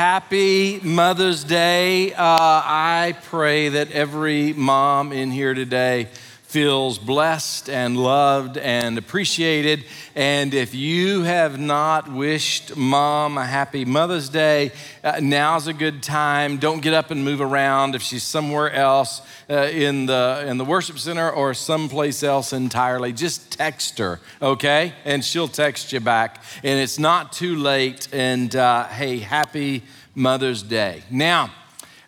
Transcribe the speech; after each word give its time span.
happy 0.00 0.80
Mother's 0.80 1.44
Day. 1.44 2.14
Uh, 2.14 2.16
I 2.24 3.16
pray 3.24 3.68
that 3.68 3.90
every 3.92 4.54
mom 4.54 5.12
in 5.12 5.30
here 5.30 5.52
today 5.52 6.08
feels 6.50 6.98
blessed 6.98 7.70
and 7.70 7.96
loved 7.96 8.58
and 8.58 8.98
appreciated. 8.98 9.84
And 10.16 10.52
if 10.52 10.74
you 10.74 11.22
have 11.22 11.60
not 11.60 12.10
wished 12.10 12.76
mom 12.76 13.38
a 13.38 13.46
happy 13.46 13.84
Mother's 13.84 14.28
Day, 14.28 14.72
uh, 15.04 15.20
now's 15.22 15.68
a 15.68 15.72
good 15.72 16.02
time. 16.02 16.56
Don't 16.58 16.80
get 16.80 16.92
up 16.92 17.12
and 17.12 17.24
move 17.24 17.40
around 17.40 17.94
if 17.94 18.02
she's 18.02 18.24
somewhere 18.24 18.72
else 18.72 19.22
uh, 19.48 19.68
in, 19.72 20.06
the, 20.06 20.44
in 20.48 20.58
the 20.58 20.64
worship 20.64 20.98
center 20.98 21.30
or 21.30 21.54
someplace 21.54 22.24
else 22.24 22.52
entirely. 22.52 23.12
Just 23.12 23.52
text 23.52 23.98
her, 23.98 24.18
okay? 24.42 24.92
And 25.04 25.24
she'll 25.24 25.46
text 25.46 25.92
you 25.92 26.00
back. 26.00 26.42
And 26.64 26.80
it's 26.80 26.98
not 26.98 27.32
too 27.32 27.54
late. 27.54 28.08
And 28.12 28.56
uh, 28.56 28.88
hey, 28.88 29.18
happy 29.18 29.84
Mother's 30.16 30.64
Day. 30.64 31.04
Now, 31.12 31.52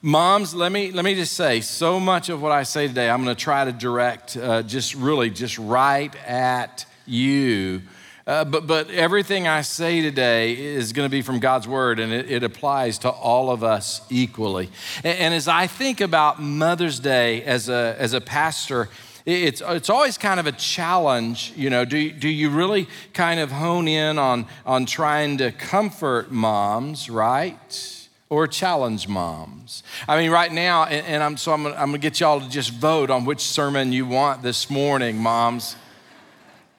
Moms, 0.05 0.53
let 0.53 0.73
me, 0.73 0.91
let 0.91 1.05
me 1.05 1.15
just 1.15 1.35
say 1.35 1.61
so 1.61 2.01
much 2.01 2.29
of 2.29 2.43
what 2.43 2.51
I 2.51 2.65
say 2.65 2.89
today, 2.89 3.09
I'm 3.09 3.23
going 3.23 3.37
to 3.37 3.41
try 3.41 3.65
to 3.65 3.71
direct 3.71 4.37
uh, 4.37 4.65
just 4.65 4.97
really 4.97 5.31
just 5.31 5.59
right 5.59 6.13
at 6.27 6.85
you. 7.07 7.83
Uh, 8.27 8.45
but, 8.45 8.67
but 8.67 8.91
everything 8.91 9.47
I 9.47 9.61
say 9.61 10.03
today 10.03 10.59
is 10.59 10.93
going 10.93 11.07
to 11.07 11.11
be 11.11 11.23
from 11.23 11.39
God's 11.39 11.69
word, 11.69 12.01
and 12.01 12.13
it, 12.13 12.29
it 12.29 12.43
applies 12.43 12.99
to 12.99 13.11
all 13.11 13.49
of 13.49 13.63
us 13.63 14.05
equally. 14.11 14.71
And, 15.05 15.19
and, 15.19 15.35
as 15.35 15.47
I 15.47 15.69
think 15.69 16.01
about 16.01 16.43
Mother's 16.43 16.99
Day 16.99 17.45
as 17.45 17.69
a, 17.69 17.95
as 17.97 18.13
a 18.13 18.21
pastor, 18.21 18.89
it's, 19.25 19.63
it's 19.65 19.89
always 19.89 20.19
kind 20.19 20.41
of 20.41 20.49
a 20.49 20.53
challenge, 20.53 21.53
you 21.55 21.71
know. 21.71 21.85
Do, 21.85 22.11
do 22.11 22.29
you 22.29 22.51
really 22.51 22.89
kind 23.15 23.39
of 23.39 23.53
hone 23.53 23.87
in 23.87 24.19
on, 24.19 24.47
on 24.67 24.85
trying 24.85 25.39
to 25.39 25.53
comfort 25.53 26.33
moms, 26.33 27.09
right? 27.09 28.02
Or 28.33 28.47
challenge 28.47 29.09
moms? 29.09 29.83
I 30.09 30.17
mean, 30.17 30.31
right 30.31 30.51
now, 30.51 30.85
and, 30.85 31.07
and 31.07 31.23
I'm, 31.23 31.37
so 31.37 31.53
I'm, 31.53 31.67
I'm 31.67 31.93
to 31.93 31.99
get 31.99 32.19
y'all 32.19 32.41
to 32.41 32.49
just 32.49 32.71
vote 32.71 33.11
on 33.11 33.27
which 33.27 33.41
sermon 33.41 33.93
you 33.93 34.07
want 34.07 34.43
this 34.43 34.71
morning, 34.71 35.19
moms. 35.19 35.77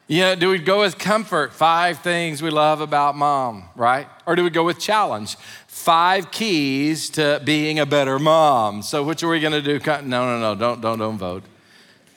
You 0.07 0.21
know, 0.21 0.35
do 0.35 0.49
we 0.49 0.57
go 0.57 0.79
with 0.79 0.97
comfort, 0.97 1.53
five 1.53 1.99
things 1.99 2.41
we 2.41 2.49
love 2.49 2.81
about 2.81 3.15
mom, 3.15 3.65
right? 3.75 4.07
Or 4.25 4.35
do 4.35 4.43
we 4.43 4.49
go 4.49 4.63
with 4.63 4.79
challenge, 4.79 5.35
five 5.67 6.31
keys 6.31 7.11
to 7.11 7.39
being 7.45 7.77
a 7.77 7.85
better 7.85 8.17
mom? 8.17 8.81
So 8.81 9.03
which 9.03 9.21
are 9.21 9.29
we 9.29 9.39
to 9.39 9.61
do? 9.61 9.79
No, 9.85 10.01
no, 10.01 10.39
no, 10.39 10.55
don't, 10.55 10.81
don't, 10.81 10.97
don't 10.97 11.19
vote. 11.19 11.43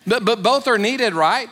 But, 0.07 0.25
but 0.25 0.43
both 0.43 0.67
are 0.67 0.79
needed, 0.79 1.13
right? 1.13 1.51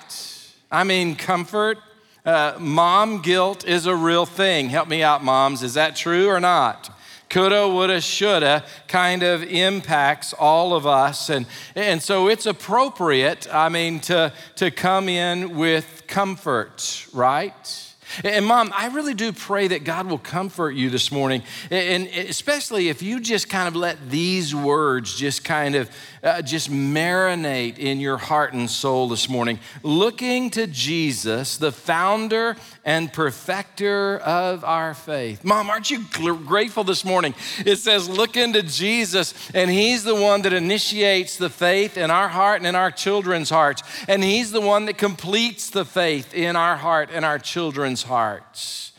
I 0.73 0.85
mean, 0.85 1.17
comfort, 1.17 1.77
uh, 2.25 2.55
mom 2.59 3.21
guilt 3.21 3.67
is 3.67 3.85
a 3.85 3.95
real 3.95 4.25
thing. 4.25 4.71
Help 4.71 4.89
me 4.89 5.03
out, 5.03 5.23
moms. 5.23 5.63
Is 5.63 5.75
that 5.75 5.97
true 5.97 6.29
or 6.29 6.41
not? 6.41 6.91
Coulda, 7.29 7.69
woulda, 7.69 8.01
shoulda 8.01 8.65
kind 8.89 9.23
of 9.23 9.43
impacts 9.43 10.33
all 10.33 10.75
of 10.75 10.87
us. 10.87 11.31
And, 11.31 11.47
and 11.75 12.03
so 12.03 12.29
it's 12.29 12.47
appropriate, 12.47 13.47
I 13.53 13.69
mean, 13.69 14.01
to, 14.01 14.33
to 14.57 14.71
come 14.71 15.09
in 15.09 15.57
with 15.57 16.05
comfort, 16.07 17.07
right? 17.13 17.95
And 18.23 18.47
mom, 18.47 18.73
I 18.77 18.89
really 18.89 19.15
do 19.15 19.33
pray 19.33 19.69
that 19.69 19.85
God 19.85 20.07
will 20.07 20.19
comfort 20.19 20.73
you 20.73 20.91
this 20.91 21.11
morning. 21.11 21.43
And 21.71 22.07
especially 22.07 22.89
if 22.89 23.03
you 23.03 23.19
just 23.19 23.49
kind 23.49 23.67
of 23.67 23.75
let 23.75 24.11
these 24.11 24.55
words 24.55 25.17
just 25.17 25.45
kind 25.45 25.75
of 25.75 25.91
uh, 26.23 26.43
just 26.43 26.71
marinate 26.71 27.79
in 27.79 28.01
your 28.01 28.19
heart 28.19 28.53
and 28.53 28.71
soul 28.71 29.09
this 29.09 29.29
morning. 29.29 29.59
Looking 29.83 30.51
to 30.51 30.67
Jesus, 30.67 31.57
the 31.57 31.73
founder 31.73 32.57
and 32.85 33.13
perfecter 33.13 34.19
of 34.19 34.63
our 34.63 34.95
faith. 34.95 35.43
Mom, 35.43 35.71
aren't 35.71 35.91
you 35.91 36.05
grateful 36.45 36.85
this 36.85 37.05
morning? 37.05 37.35
It 37.65 37.77
says, 37.77 38.09
look 38.09 38.37
into 38.37 38.63
Jesus, 38.63 39.33
and 39.55 39.71
He's 39.71 40.05
the 40.05 40.15
one 40.15 40.43
that 40.43 40.53
initiates 40.53 41.39
the 41.39 41.51
faith 41.51 41.97
in 41.97 42.11
our 42.11 42.29
heart 42.29 42.59
and 42.61 42.67
in 42.67 42.75
our 42.75 42.91
children's 42.91 43.51
hearts. 43.51 43.83
And 44.07 44.23
He's 44.23 44.53
the 44.53 44.61
one 44.61 44.85
that 44.85 44.99
completes 44.99 45.71
the 45.71 45.85
faith 45.85 46.35
in 46.35 46.57
our 46.57 46.77
heart 46.77 47.09
and 47.13 47.25
our 47.25 47.39
children's 47.39 48.03
hearts. 48.03 48.93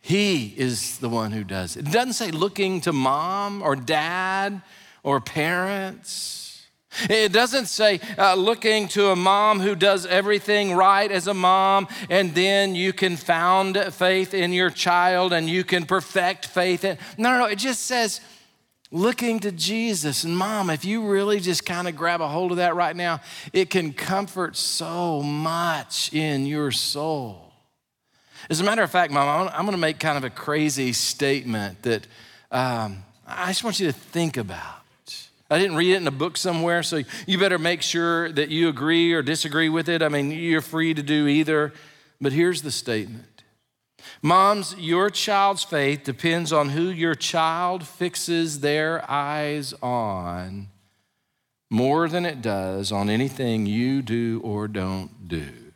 He 0.00 0.54
is 0.56 0.98
the 1.00 1.10
one 1.10 1.32
who 1.32 1.44
does 1.44 1.76
it. 1.76 1.86
It 1.86 1.92
doesn't 1.92 2.14
say 2.14 2.30
looking 2.30 2.80
to 2.82 2.94
mom 2.94 3.60
or 3.60 3.76
dad 3.76 4.62
or 5.02 5.20
parents. 5.20 6.47
It 7.08 7.32
doesn't 7.32 7.66
say 7.66 8.00
uh, 8.16 8.34
looking 8.34 8.88
to 8.88 9.10
a 9.10 9.16
mom 9.16 9.60
who 9.60 9.74
does 9.74 10.06
everything 10.06 10.74
right 10.74 11.10
as 11.10 11.26
a 11.26 11.34
mom, 11.34 11.88
and 12.10 12.34
then 12.34 12.74
you 12.74 12.92
can 12.92 13.16
found 13.16 13.76
faith 13.92 14.34
in 14.34 14.52
your 14.52 14.70
child 14.70 15.32
and 15.32 15.48
you 15.48 15.64
can 15.64 15.86
perfect 15.86 16.46
faith. 16.46 16.84
In, 16.84 16.98
no, 17.16 17.30
no, 17.30 17.38
no. 17.38 17.44
It 17.46 17.58
just 17.58 17.84
says 17.84 18.20
looking 18.90 19.40
to 19.40 19.52
Jesus. 19.52 20.24
And 20.24 20.36
mom, 20.36 20.70
if 20.70 20.84
you 20.84 21.06
really 21.06 21.40
just 21.40 21.64
kind 21.66 21.88
of 21.88 21.96
grab 21.96 22.20
a 22.20 22.28
hold 22.28 22.52
of 22.52 22.56
that 22.58 22.74
right 22.74 22.96
now, 22.96 23.20
it 23.52 23.70
can 23.70 23.92
comfort 23.92 24.56
so 24.56 25.22
much 25.22 26.12
in 26.12 26.46
your 26.46 26.70
soul. 26.70 27.52
As 28.48 28.60
a 28.60 28.64
matter 28.64 28.82
of 28.82 28.90
fact, 28.90 29.12
mom, 29.12 29.50
I'm 29.52 29.62
going 29.62 29.72
to 29.72 29.78
make 29.78 29.98
kind 29.98 30.16
of 30.16 30.24
a 30.24 30.30
crazy 30.30 30.92
statement 30.92 31.82
that 31.82 32.06
um, 32.50 33.04
I 33.26 33.48
just 33.48 33.62
want 33.62 33.78
you 33.78 33.86
to 33.86 33.92
think 33.92 34.36
about. 34.36 34.77
I 35.50 35.58
didn't 35.58 35.76
read 35.76 35.92
it 35.92 35.96
in 35.96 36.06
a 36.06 36.12
book 36.12 36.36
somewhere, 36.36 36.82
so 36.82 37.02
you 37.26 37.38
better 37.38 37.58
make 37.58 37.80
sure 37.80 38.30
that 38.32 38.50
you 38.50 38.68
agree 38.68 39.12
or 39.12 39.22
disagree 39.22 39.68
with 39.68 39.88
it. 39.88 40.02
I 40.02 40.08
mean, 40.08 40.30
you're 40.30 40.60
free 40.60 40.92
to 40.92 41.02
do 41.02 41.26
either. 41.26 41.72
But 42.20 42.32
here's 42.32 42.62
the 42.62 42.70
statement 42.70 43.42
Moms, 44.22 44.74
your 44.78 45.10
child's 45.10 45.64
faith 45.64 46.04
depends 46.04 46.52
on 46.52 46.70
who 46.70 46.88
your 46.88 47.14
child 47.14 47.86
fixes 47.86 48.60
their 48.60 49.08
eyes 49.10 49.72
on 49.82 50.68
more 51.70 52.08
than 52.08 52.24
it 52.24 52.40
does 52.40 52.90
on 52.90 53.10
anything 53.10 53.66
you 53.66 54.02
do 54.02 54.40
or 54.42 54.68
don't 54.68 55.28
do. 55.28 55.67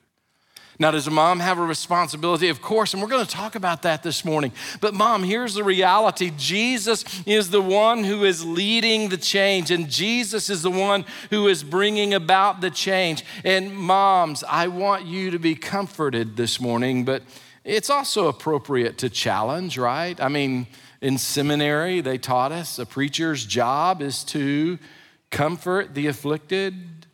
Now, 0.82 0.91
does 0.91 1.06
a 1.06 1.12
mom 1.12 1.38
have 1.38 1.60
a 1.60 1.65
responsibility? 1.65 2.48
Of 2.48 2.60
course, 2.60 2.93
and 2.93 3.00
we're 3.00 3.09
going 3.09 3.25
to 3.25 3.31
talk 3.31 3.54
about 3.54 3.82
that 3.82 4.03
this 4.03 4.25
morning. 4.25 4.50
But, 4.81 4.94
mom, 4.94 5.22
here's 5.22 5.54
the 5.54 5.62
reality 5.62 6.32
Jesus 6.37 7.04
is 7.25 7.50
the 7.50 7.62
one 7.62 8.03
who 8.03 8.25
is 8.25 8.44
leading 8.44 9.09
the 9.09 9.16
change, 9.16 9.70
and 9.70 9.88
Jesus 9.88 10.50
is 10.50 10.62
the 10.62 10.72
one 10.72 11.04
who 11.31 11.47
is 11.47 11.62
bringing 11.62 12.15
about 12.15 12.60
the 12.60 12.69
change. 12.69 13.25
And, 13.44 13.72
moms, 13.72 14.43
I 14.43 14.66
want 14.66 15.04
you 15.04 15.31
to 15.31 15.38
be 15.38 15.54
comforted 15.54 16.37
this 16.37 16.60
morning, 16.60 17.04
but 17.04 17.22
it's 17.62 17.88
also 17.88 18.26
appropriate 18.26 18.99
to 18.99 19.09
challenge, 19.09 19.78
right? 19.78 20.20
I 20.20 20.26
mean, 20.26 20.66
in 21.00 21.16
seminary, 21.16 22.00
they 22.00 22.19
taught 22.19 22.50
us 22.50 22.81
a 22.81 22.87
preacher's 22.87 23.47
job 23.47 24.03
is 24.03 24.25
to 24.25 24.81
comfort 25.31 25.94
the 25.94 26.09
afflicted 26.09 27.06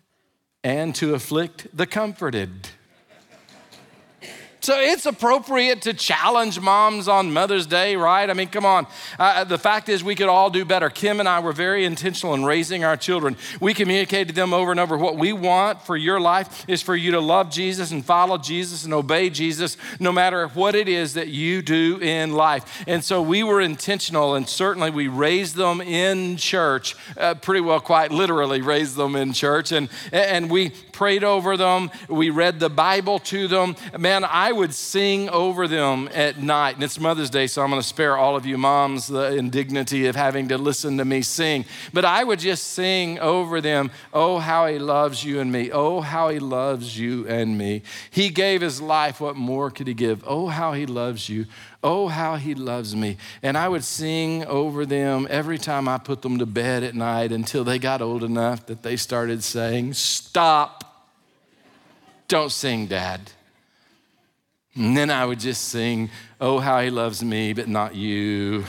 and 0.65 0.95
to 0.95 1.13
afflict 1.13 1.67
the 1.77 1.87
comforted. 1.87 2.71
So 4.61 4.79
it's 4.81 5.07
appropriate 5.07 5.83
to 5.83 5.95
challenge 5.95 6.59
moms 6.59 7.07
on 7.07 7.33
Mother's 7.33 7.67
Day, 7.67 7.95
right? 7.95 8.29
I 8.29 8.35
mean, 8.35 8.49
come 8.49 8.65
on. 8.65 8.89
Uh, 9.19 9.45
the 9.45 9.57
fact 9.57 9.89
is, 9.89 10.03
we 10.03 10.17
could 10.17 10.29
all 10.29 10.51
do 10.51 10.65
better. 10.65 10.91
Kim 10.91 11.21
and 11.21 11.29
I 11.29 11.39
were 11.39 11.53
very 11.53 11.85
intentional 11.85 12.35
in 12.35 12.45
raising 12.45 12.83
our 12.83 12.97
children. 12.97 13.37
We 13.61 13.73
communicated 13.73 14.29
to 14.29 14.35
them 14.35 14.53
over 14.53 14.73
and 14.73 14.81
over 14.81 14.99
what 14.99 15.17
we 15.17 15.33
want 15.33 15.83
for 15.83 15.97
your 15.97 16.19
life 16.19 16.65
is 16.69 16.83
for 16.83 16.97
you 16.97 17.13
to 17.13 17.21
love 17.21 17.51
Jesus 17.51 17.93
and 17.93 18.05
follow 18.05 18.37
Jesus 18.37 18.85
and 18.85 18.93
obey 18.93 19.31
Jesus, 19.31 19.77
no 20.01 20.11
matter 20.11 20.49
what 20.49 20.75
it 20.75 20.89
is 20.89 21.15
that 21.15 21.29
you 21.29 21.63
do 21.63 21.99
in 21.99 22.33
life. 22.33 22.85
And 22.89 23.05
so 23.05 23.23
we 23.23 23.45
were 23.45 23.61
intentional, 23.61 24.35
and 24.35 24.49
certainly 24.49 24.91
we 24.91 25.07
raised 25.07 25.55
them 25.55 25.81
in 25.81 26.37
church, 26.37 26.97
uh, 27.17 27.35
pretty 27.37 27.61
well, 27.61 27.81
quite 27.81 28.11
literally 28.11 28.61
raised 28.61 28.97
them 28.97 29.15
in 29.15 29.33
church. 29.33 29.71
And, 29.71 29.89
and 30.11 30.51
we 30.51 30.73
prayed 30.99 31.23
over 31.23 31.57
them, 31.57 31.93
we 32.09 32.29
read 32.29 32.59
the 32.59 32.69
Bible 32.69 33.21
to 33.21 33.47
them. 33.47 33.77
Man, 33.97 34.25
I 34.25 34.51
would 34.51 34.75
sing 34.75 35.29
over 35.31 35.69
them 35.69 36.09
at 36.13 36.43
night. 36.43 36.75
And 36.75 36.83
it's 36.83 36.99
Mother's 36.99 37.31
Day, 37.31 37.47
so 37.47 37.63
I'm 37.63 37.71
going 37.71 37.81
to 37.81 37.87
spare 37.87 38.17
all 38.17 38.35
of 38.35 38.45
you 38.45 38.59
moms 38.59 39.07
the 39.07 39.37
indignity 39.37 40.09
of 40.09 40.17
having 40.17 40.49
to 40.49 40.59
listen 40.59 40.99
to 40.99 41.05
me 41.05 41.23
sing. 41.23 41.67
But 41.93 42.05
I 42.05 42.25
would 42.25 42.41
just 42.41 42.73
sing 42.73 43.21
over 43.21 43.61
them, 43.61 43.93
Oh, 44.13 44.41
how 44.41 44.67
he 44.67 44.81
loves 44.81 45.23
you 45.23 45.39
and 45.39 45.53
me. 45.53 45.71
Oh, 45.71 46.01
how 46.01 46.31
he 46.31 46.41
loves 46.41 46.99
you 46.99 47.29
and 47.29 47.57
me. 47.57 47.83
He 48.11 48.29
gave 48.29 48.61
his 48.61 48.81
life. 48.81 49.21
What 49.21 49.37
more 49.37 49.71
could 49.71 49.87
he 49.87 49.95
give? 49.95 50.25
Oh, 50.27 50.49
how 50.49 50.73
he 50.73 50.85
loves 50.85 51.29
you. 51.29 51.47
Oh, 51.81 52.09
how 52.09 52.35
he 52.35 52.57
loves 52.57 52.97
me. 52.97 53.19
And 53.41 53.57
I 53.57 53.69
would 53.69 53.85
sing 53.85 54.45
over 54.47 54.85
them 54.85 55.29
every 55.31 55.59
time 55.59 55.87
I 55.87 55.99
put 55.99 56.23
them 56.23 56.41
to 56.41 56.47
bed 56.47 56.83
at 56.83 56.97
night 56.97 57.31
until 57.31 57.63
they 57.63 57.79
got 57.79 58.03
old 58.03 58.25
enough 58.25 58.67
that 58.67 58.83
they 58.83 58.97
started 58.97 59.45
saying, 59.45 59.93
Stop. 59.93 60.88
Don't 62.29 62.53
sing, 62.53 62.87
Dad. 62.87 63.33
And 64.75 64.97
then 64.97 65.11
I 65.11 65.25
would 65.25 65.41
just 65.41 65.65
sing, 65.65 66.11
Oh, 66.41 66.59
how 66.59 66.81
he 66.81 66.91
loves 66.91 67.25
me, 67.25 67.55
but 67.55 67.69
not 67.69 67.95
you. 67.95 68.65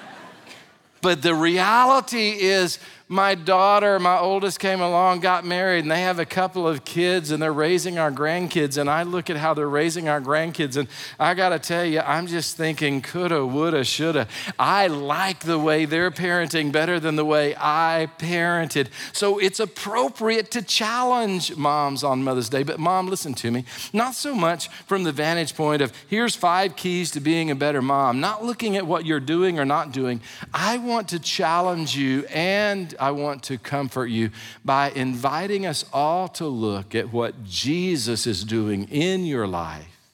but 1.00 1.22
the 1.22 1.34
reality 1.34 2.38
is, 2.38 2.78
my 3.08 3.34
daughter, 3.34 3.98
my 3.98 4.18
oldest, 4.18 4.60
came 4.60 4.80
along, 4.82 5.20
got 5.20 5.44
married, 5.44 5.80
and 5.80 5.90
they 5.90 6.02
have 6.02 6.18
a 6.18 6.26
couple 6.26 6.68
of 6.68 6.84
kids, 6.84 7.30
and 7.30 7.42
they're 7.42 7.52
raising 7.52 7.98
our 7.98 8.12
grandkids. 8.12 8.76
And 8.76 8.90
I 8.90 9.02
look 9.02 9.30
at 9.30 9.38
how 9.38 9.54
they're 9.54 9.68
raising 9.68 10.08
our 10.08 10.20
grandkids, 10.20 10.76
and 10.76 10.88
I 11.18 11.32
got 11.32 11.50
to 11.50 11.58
tell 11.58 11.86
you, 11.86 12.00
I'm 12.00 12.26
just 12.26 12.56
thinking 12.56 13.00
coulda, 13.00 13.46
woulda, 13.46 13.84
shoulda. 13.84 14.28
I 14.58 14.88
like 14.88 15.40
the 15.40 15.58
way 15.58 15.86
they're 15.86 16.10
parenting 16.10 16.70
better 16.70 17.00
than 17.00 17.16
the 17.16 17.24
way 17.24 17.54
I 17.56 18.10
parented. 18.18 18.88
So 19.14 19.38
it's 19.38 19.58
appropriate 19.58 20.50
to 20.50 20.62
challenge 20.62 21.56
moms 21.56 22.04
on 22.04 22.22
Mother's 22.22 22.50
Day. 22.50 22.62
But, 22.62 22.78
mom, 22.78 23.06
listen 23.06 23.32
to 23.34 23.50
me. 23.50 23.64
Not 23.94 24.16
so 24.16 24.34
much 24.34 24.68
from 24.86 25.04
the 25.04 25.12
vantage 25.12 25.54
point 25.54 25.80
of 25.80 25.94
here's 26.08 26.34
five 26.34 26.76
keys 26.76 27.10
to 27.12 27.20
being 27.20 27.50
a 27.50 27.54
better 27.54 27.80
mom, 27.80 28.20
not 28.20 28.44
looking 28.44 28.76
at 28.76 28.86
what 28.86 29.06
you're 29.06 29.18
doing 29.18 29.58
or 29.58 29.64
not 29.64 29.92
doing. 29.92 30.20
I 30.52 30.76
want 30.76 31.08
to 31.08 31.18
challenge 31.18 31.96
you 31.96 32.26
and 32.26 32.94
I 33.00 33.10
want 33.12 33.42
to 33.44 33.58
comfort 33.58 34.06
you 34.06 34.30
by 34.64 34.90
inviting 34.90 35.66
us 35.66 35.84
all 35.92 36.28
to 36.28 36.46
look 36.46 36.94
at 36.94 37.12
what 37.12 37.44
Jesus 37.44 38.26
is 38.26 38.44
doing 38.44 38.84
in 38.84 39.24
your 39.24 39.46
life 39.46 40.12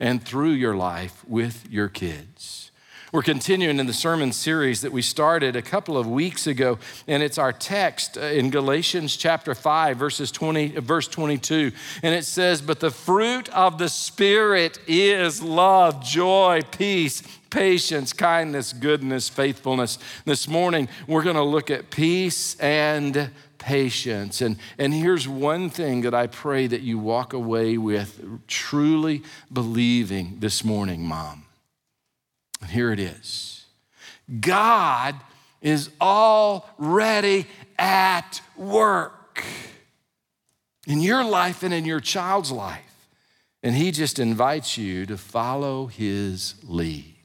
and 0.00 0.22
through 0.22 0.52
your 0.52 0.76
life 0.76 1.24
with 1.26 1.66
your 1.70 1.88
kids. 1.88 2.66
We're 3.12 3.22
continuing 3.22 3.78
in 3.78 3.86
the 3.86 3.92
sermon 3.92 4.32
series 4.32 4.80
that 4.80 4.90
we 4.90 5.00
started 5.00 5.54
a 5.54 5.62
couple 5.62 5.96
of 5.96 6.08
weeks 6.08 6.48
ago, 6.48 6.78
and 7.06 7.22
it's 7.22 7.38
our 7.38 7.52
text 7.52 8.16
in 8.16 8.50
Galatians 8.50 9.16
chapter 9.16 9.54
5, 9.54 9.96
verses 9.96 10.32
20, 10.32 10.76
uh, 10.76 10.80
verse 10.80 11.06
22. 11.06 11.70
And 12.02 12.14
it 12.14 12.24
says, 12.24 12.60
But 12.60 12.80
the 12.80 12.90
fruit 12.90 13.48
of 13.50 13.78
the 13.78 13.88
Spirit 13.88 14.80
is 14.88 15.40
love, 15.40 16.04
joy, 16.04 16.62
peace, 16.72 17.22
patience, 17.56 18.12
kindness, 18.12 18.74
goodness, 18.74 19.30
faithfulness. 19.30 19.98
This 20.26 20.46
morning, 20.46 20.90
we're 21.06 21.22
going 21.22 21.36
to 21.36 21.42
look 21.42 21.70
at 21.70 21.88
peace 21.88 22.54
and 22.60 23.30
patience. 23.56 24.42
And, 24.42 24.58
and 24.76 24.92
here's 24.92 25.26
one 25.26 25.70
thing 25.70 26.02
that 26.02 26.12
I 26.12 26.26
pray 26.26 26.66
that 26.66 26.82
you 26.82 26.98
walk 26.98 27.32
away 27.32 27.78
with 27.78 28.46
truly 28.46 29.22
believing 29.50 30.36
this 30.40 30.64
morning, 30.64 31.06
Mom. 31.06 31.46
And 32.60 32.68
here 32.68 32.92
it 32.92 33.00
is 33.00 33.64
God 34.38 35.14
is 35.62 35.88
already 35.98 37.46
at 37.78 38.42
work 38.54 39.42
in 40.86 41.00
your 41.00 41.24
life 41.24 41.62
and 41.62 41.72
in 41.72 41.86
your 41.86 42.00
child's 42.00 42.52
life. 42.52 43.08
And 43.62 43.74
He 43.74 43.92
just 43.92 44.18
invites 44.18 44.76
you 44.76 45.06
to 45.06 45.16
follow 45.16 45.86
His 45.86 46.56
lead. 46.62 47.15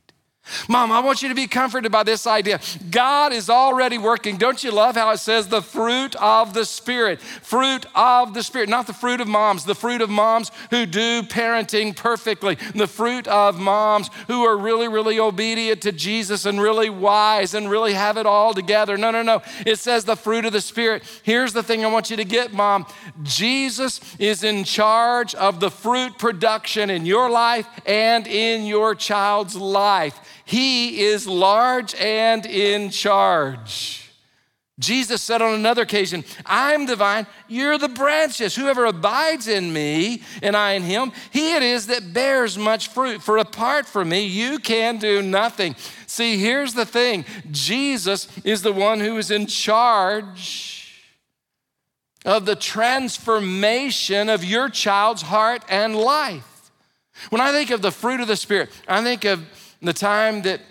Mom, 0.68 0.92
I 0.92 1.00
want 1.00 1.22
you 1.22 1.30
to 1.30 1.36
be 1.36 1.48
comforted 1.48 1.92
by 1.92 2.04
this 2.04 2.26
idea. 2.26 2.60
God 2.90 3.32
is 3.32 3.50
already 3.50 3.98
working. 3.98 4.38
Don't 4.38 4.64
you 4.64 4.72
love 4.72 4.96
how 4.96 5.12
it 5.12 5.20
says 5.20 5.48
the 5.48 5.62
fruit 5.62 6.16
of 6.16 6.54
the 6.54 6.66
Spirit? 6.66 7.22
Fruit 7.22 7.86
of 7.96 8.34
the 8.34 8.44
Spirit, 8.44 8.68
not 8.68 8.88
the 8.88 8.94
fruit 8.94 9.22
of 9.22 9.28
moms, 9.28 9.66
the 9.66 9.76
fruit 9.76 10.02
of 10.02 10.10
moms 10.10 10.52
who 10.72 10.86
do 10.86 11.22
parenting 11.24 11.96
perfectly, 11.96 12.56
the 12.76 12.88
fruit 12.88 13.28
of 13.28 13.60
moms 13.60 14.10
who 14.28 14.44
are 14.44 14.58
really, 14.58 14.88
really 14.88 15.20
obedient 15.20 15.82
to 15.82 15.92
Jesus 15.92 16.46
and 16.46 16.60
really 16.60 16.90
wise 16.90 17.54
and 17.54 17.70
really 17.70 17.94
have 17.94 18.18
it 18.18 18.26
all 18.26 18.54
together. 18.54 18.98
No, 18.98 19.12
no, 19.12 19.22
no. 19.22 19.42
It 19.66 19.78
says 19.78 20.06
the 20.06 20.16
fruit 20.16 20.46
of 20.46 20.54
the 20.54 20.62
Spirit. 20.62 21.04
Here's 21.24 21.54
the 21.54 21.64
thing 21.64 21.86
I 21.86 21.88
want 21.88 22.10
you 22.10 22.18
to 22.18 22.26
get, 22.26 22.52
Mom 22.52 22.86
Jesus 23.24 24.02
is 24.18 24.44
in 24.44 24.64
charge 24.64 25.36
of 25.36 25.60
the 25.60 25.70
fruit 25.70 26.18
production 26.18 26.90
in 26.90 27.06
your 27.06 27.30
life 27.30 27.68
and 27.86 28.28
in 28.28 28.66
your 28.66 28.96
child's 28.96 29.56
life. 29.56 30.20
He 30.46 31.02
is 31.02 31.28
large 31.28 31.96
and 31.96 32.46
in 32.46 32.90
charge. 32.90 34.02
Jesus 34.82 35.22
said 35.22 35.44
on 35.44 35.54
another 35.54 35.84
occasion, 35.84 36.26
I'm 36.46 36.88
the 36.88 36.96
vine, 36.96 37.28
you're 37.48 37.78
the 37.78 37.88
branches. 37.88 38.56
Whoever 38.56 38.86
abides 38.86 39.48
in 39.48 39.72
me 39.72 40.24
and 40.42 40.58
I 40.58 40.74
in 40.74 40.82
him, 40.82 41.12
he 41.30 41.56
it 41.56 41.62
is 41.62 41.88
that 41.88 42.14
bears 42.14 42.58
much 42.58 42.88
fruit. 42.88 43.22
For 43.22 43.38
apart 43.38 43.86
from 43.86 44.10
me, 44.10 44.26
you 44.26 44.58
can 44.58 44.98
do 44.98 45.22
nothing. 45.22 45.76
See, 46.08 46.38
here's 46.38 46.74
the 46.74 46.86
thing 46.86 47.26
Jesus 47.52 48.28
is 48.44 48.64
the 48.64 48.74
one 48.74 49.00
who 49.00 49.18
is 49.18 49.30
in 49.30 49.46
charge 49.46 51.04
of 52.26 52.46
the 52.46 52.56
transformation 52.56 54.30
of 54.30 54.44
your 54.44 54.68
child's 54.70 55.22
heart 55.22 55.64
and 55.70 55.96
life. 55.96 56.72
When 57.30 57.42
I 57.42 57.52
think 57.52 57.70
of 57.70 57.84
the 57.84 57.92
fruit 57.92 58.20
of 58.20 58.28
the 58.28 58.36
Spirit, 58.36 58.70
I 58.88 59.04
think 59.04 59.26
of 59.26 59.46
the 59.82 59.94
time 59.94 60.44
that 60.44 60.62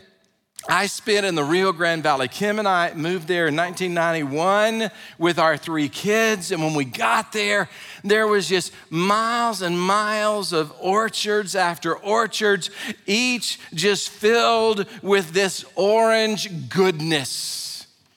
I 0.68 0.86
spent 0.86 1.24
in 1.24 1.34
the 1.34 1.42
Rio 1.42 1.72
Grande 1.72 2.02
Valley. 2.02 2.28
Kim 2.28 2.58
and 2.58 2.68
I 2.68 2.92
moved 2.94 3.26
there 3.26 3.48
in 3.48 3.56
1991 3.56 4.90
with 5.18 5.38
our 5.38 5.56
three 5.56 5.88
kids. 5.88 6.52
And 6.52 6.62
when 6.62 6.74
we 6.74 6.84
got 6.84 7.32
there, 7.32 7.70
there 8.04 8.26
was 8.26 8.48
just 8.48 8.72
miles 8.90 9.62
and 9.62 9.80
miles 9.80 10.52
of 10.52 10.72
orchards 10.78 11.56
after 11.56 11.96
orchards, 11.96 12.70
each 13.06 13.58
just 13.72 14.10
filled 14.10 14.86
with 15.02 15.32
this 15.32 15.64
orange 15.76 16.68
goodness. 16.68 17.69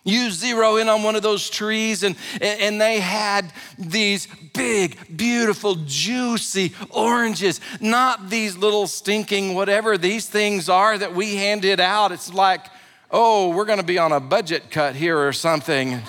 You 0.03 0.31
zero 0.31 0.77
in 0.77 0.89
on 0.89 1.03
one 1.03 1.15
of 1.15 1.23
those 1.23 1.49
trees, 1.49 2.03
and, 2.03 2.17
and 2.41 2.79
they 2.79 2.99
had 2.99 3.53
these 3.79 4.27
big, 4.53 4.97
beautiful, 5.15 5.75
juicy 5.85 6.73
oranges, 6.89 7.61
not 7.79 8.29
these 8.29 8.57
little 8.57 8.85
stinking 8.87 9.53
whatever 9.53 9.97
these 9.97 10.27
things 10.27 10.67
are 10.67 10.97
that 10.97 11.15
we 11.15 11.35
handed 11.35 11.79
out. 11.79 12.11
It's 12.11 12.33
like, 12.33 12.65
oh, 13.11 13.55
we're 13.55 13.65
gonna 13.65 13.83
be 13.83 13.97
on 13.97 14.11
a 14.11 14.19
budget 14.19 14.69
cut 14.69 14.95
here 14.95 15.17
or 15.17 15.31
something. 15.31 16.01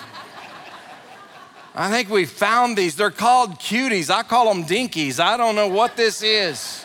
I 1.76 1.90
think 1.90 2.08
we 2.08 2.24
found 2.24 2.76
these. 2.76 2.94
They're 2.94 3.10
called 3.10 3.58
cuties. 3.58 4.08
I 4.08 4.22
call 4.22 4.52
them 4.52 4.64
dinkies. 4.64 5.18
I 5.18 5.36
don't 5.36 5.56
know 5.56 5.68
what 5.68 5.96
this 5.96 6.22
is. 6.22 6.83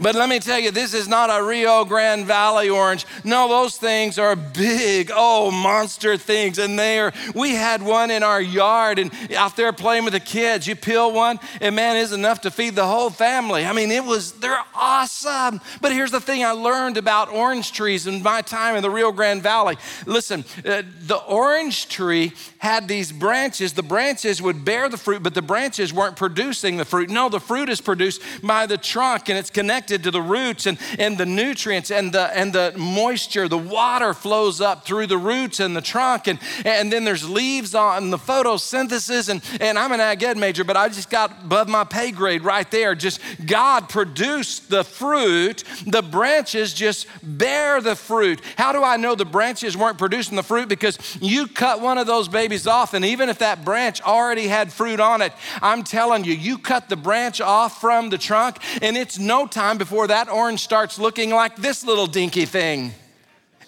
But 0.00 0.14
let 0.14 0.28
me 0.28 0.38
tell 0.40 0.58
you, 0.58 0.70
this 0.70 0.92
is 0.92 1.08
not 1.08 1.30
a 1.30 1.42
Rio 1.42 1.84
Grande 1.84 2.26
Valley 2.26 2.68
orange. 2.68 3.06
No, 3.24 3.48
those 3.48 3.76
things 3.76 4.18
are 4.18 4.36
big, 4.36 5.10
oh, 5.14 5.50
monster 5.50 6.16
things. 6.18 6.58
And 6.58 6.78
they 6.78 6.98
are, 6.98 7.12
we 7.34 7.54
had 7.54 7.82
one 7.82 8.10
in 8.10 8.22
our 8.22 8.40
yard 8.40 8.98
and 8.98 9.10
out 9.34 9.56
there 9.56 9.72
playing 9.72 10.04
with 10.04 10.12
the 10.12 10.20
kids. 10.20 10.66
You 10.66 10.76
peel 10.76 11.12
one, 11.12 11.40
and 11.60 11.74
man, 11.74 11.96
is 11.96 12.12
enough 12.12 12.42
to 12.42 12.50
feed 12.50 12.74
the 12.74 12.86
whole 12.86 13.08
family. 13.08 13.64
I 13.64 13.72
mean, 13.72 13.90
it 13.90 14.04
was, 14.04 14.32
they're 14.32 14.62
awesome. 14.74 15.60
But 15.80 15.92
here's 15.92 16.10
the 16.10 16.20
thing 16.20 16.44
I 16.44 16.50
learned 16.50 16.98
about 16.98 17.30
orange 17.30 17.72
trees 17.72 18.06
in 18.06 18.22
my 18.22 18.42
time 18.42 18.76
in 18.76 18.82
the 18.82 18.90
Rio 18.90 19.12
Grande 19.12 19.42
Valley. 19.42 19.76
Listen, 20.04 20.44
uh, 20.64 20.82
the 21.00 21.16
orange 21.26 21.88
tree 21.88 22.34
had 22.58 22.86
these 22.86 23.12
branches. 23.12 23.72
The 23.72 23.82
branches 23.82 24.42
would 24.42 24.64
bear 24.64 24.88
the 24.88 24.98
fruit, 24.98 25.22
but 25.22 25.34
the 25.34 25.42
branches 25.42 25.92
weren't 25.92 26.16
producing 26.16 26.76
the 26.76 26.84
fruit. 26.84 27.08
No, 27.08 27.28
the 27.28 27.40
fruit 27.40 27.70
is 27.70 27.80
produced 27.80 28.20
by 28.42 28.66
the 28.66 28.76
trunk 28.76 29.28
and 29.28 29.38
it's 29.38 29.50
connected 29.50 29.85
to 29.88 30.10
the 30.10 30.22
roots 30.22 30.66
and, 30.66 30.78
and 30.98 31.18
the 31.18 31.26
nutrients 31.26 31.90
and 31.90 32.12
the, 32.12 32.36
and 32.36 32.52
the 32.52 32.74
moisture. 32.76 33.48
The 33.48 33.58
water 33.58 34.14
flows 34.14 34.60
up 34.60 34.84
through 34.84 35.06
the 35.06 35.18
roots 35.18 35.60
and 35.60 35.76
the 35.76 35.80
trunk. 35.80 36.26
And, 36.26 36.38
and 36.64 36.92
then 36.92 37.04
there's 37.04 37.28
leaves 37.28 37.74
on 37.74 38.10
the 38.10 38.18
photosynthesis. 38.18 39.28
And, 39.28 39.42
and 39.60 39.78
I'm 39.78 39.92
an 39.92 40.00
ag 40.00 40.22
ed 40.22 40.36
major, 40.36 40.64
but 40.64 40.76
I 40.76 40.88
just 40.88 41.10
got 41.10 41.30
above 41.44 41.68
my 41.68 41.84
pay 41.84 42.10
grade 42.10 42.42
right 42.42 42.70
there. 42.70 42.94
Just 42.94 43.20
God 43.46 43.88
produced 43.88 44.70
the 44.70 44.84
fruit, 44.84 45.64
the 45.86 46.02
branches 46.02 46.74
just 46.74 47.06
bear 47.22 47.80
the 47.80 47.96
fruit. 47.96 48.40
How 48.56 48.72
do 48.72 48.82
I 48.82 48.96
know 48.96 49.14
the 49.14 49.24
branches 49.24 49.76
weren't 49.76 49.98
producing 49.98 50.36
the 50.36 50.42
fruit? 50.42 50.68
Because 50.68 50.98
you 51.20 51.46
cut 51.46 51.80
one 51.80 51.98
of 51.98 52.06
those 52.06 52.28
babies 52.28 52.66
off, 52.66 52.94
and 52.94 53.04
even 53.04 53.28
if 53.28 53.38
that 53.38 53.64
branch 53.64 54.00
already 54.02 54.48
had 54.48 54.72
fruit 54.72 55.00
on 55.00 55.22
it, 55.22 55.32
I'm 55.62 55.82
telling 55.82 56.24
you, 56.24 56.32
you 56.32 56.58
cut 56.58 56.88
the 56.88 56.96
branch 56.96 57.40
off 57.40 57.80
from 57.80 58.10
the 58.10 58.18
trunk, 58.18 58.58
and 58.82 58.96
it's 58.96 59.18
no 59.18 59.46
time 59.46 59.75
before 59.78 60.06
that 60.08 60.28
orange 60.28 60.60
starts 60.60 60.98
looking 60.98 61.30
like 61.30 61.56
this 61.56 61.84
little 61.84 62.06
dinky 62.06 62.44
thing 62.44 62.92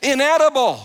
inedible. 0.02 0.80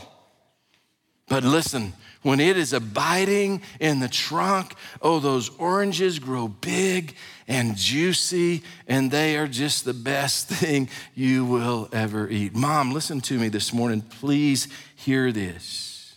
But 1.27 1.43
listen, 1.43 1.93
when 2.21 2.39
it 2.39 2.57
is 2.57 2.73
abiding 2.73 3.61
in 3.79 3.99
the 3.99 4.07
trunk, 4.07 4.75
oh, 5.01 5.19
those 5.19 5.49
oranges 5.57 6.19
grow 6.19 6.47
big 6.47 7.15
and 7.47 7.75
juicy, 7.75 8.63
and 8.87 9.11
they 9.11 9.37
are 9.37 9.47
just 9.47 9.85
the 9.85 9.93
best 9.93 10.47
thing 10.49 10.89
you 11.13 11.45
will 11.45 11.89
ever 11.91 12.29
eat. 12.29 12.55
Mom, 12.55 12.91
listen 12.91 13.21
to 13.21 13.37
me 13.37 13.49
this 13.49 13.73
morning. 13.73 14.01
Please 14.01 14.67
hear 14.95 15.31
this. 15.31 16.15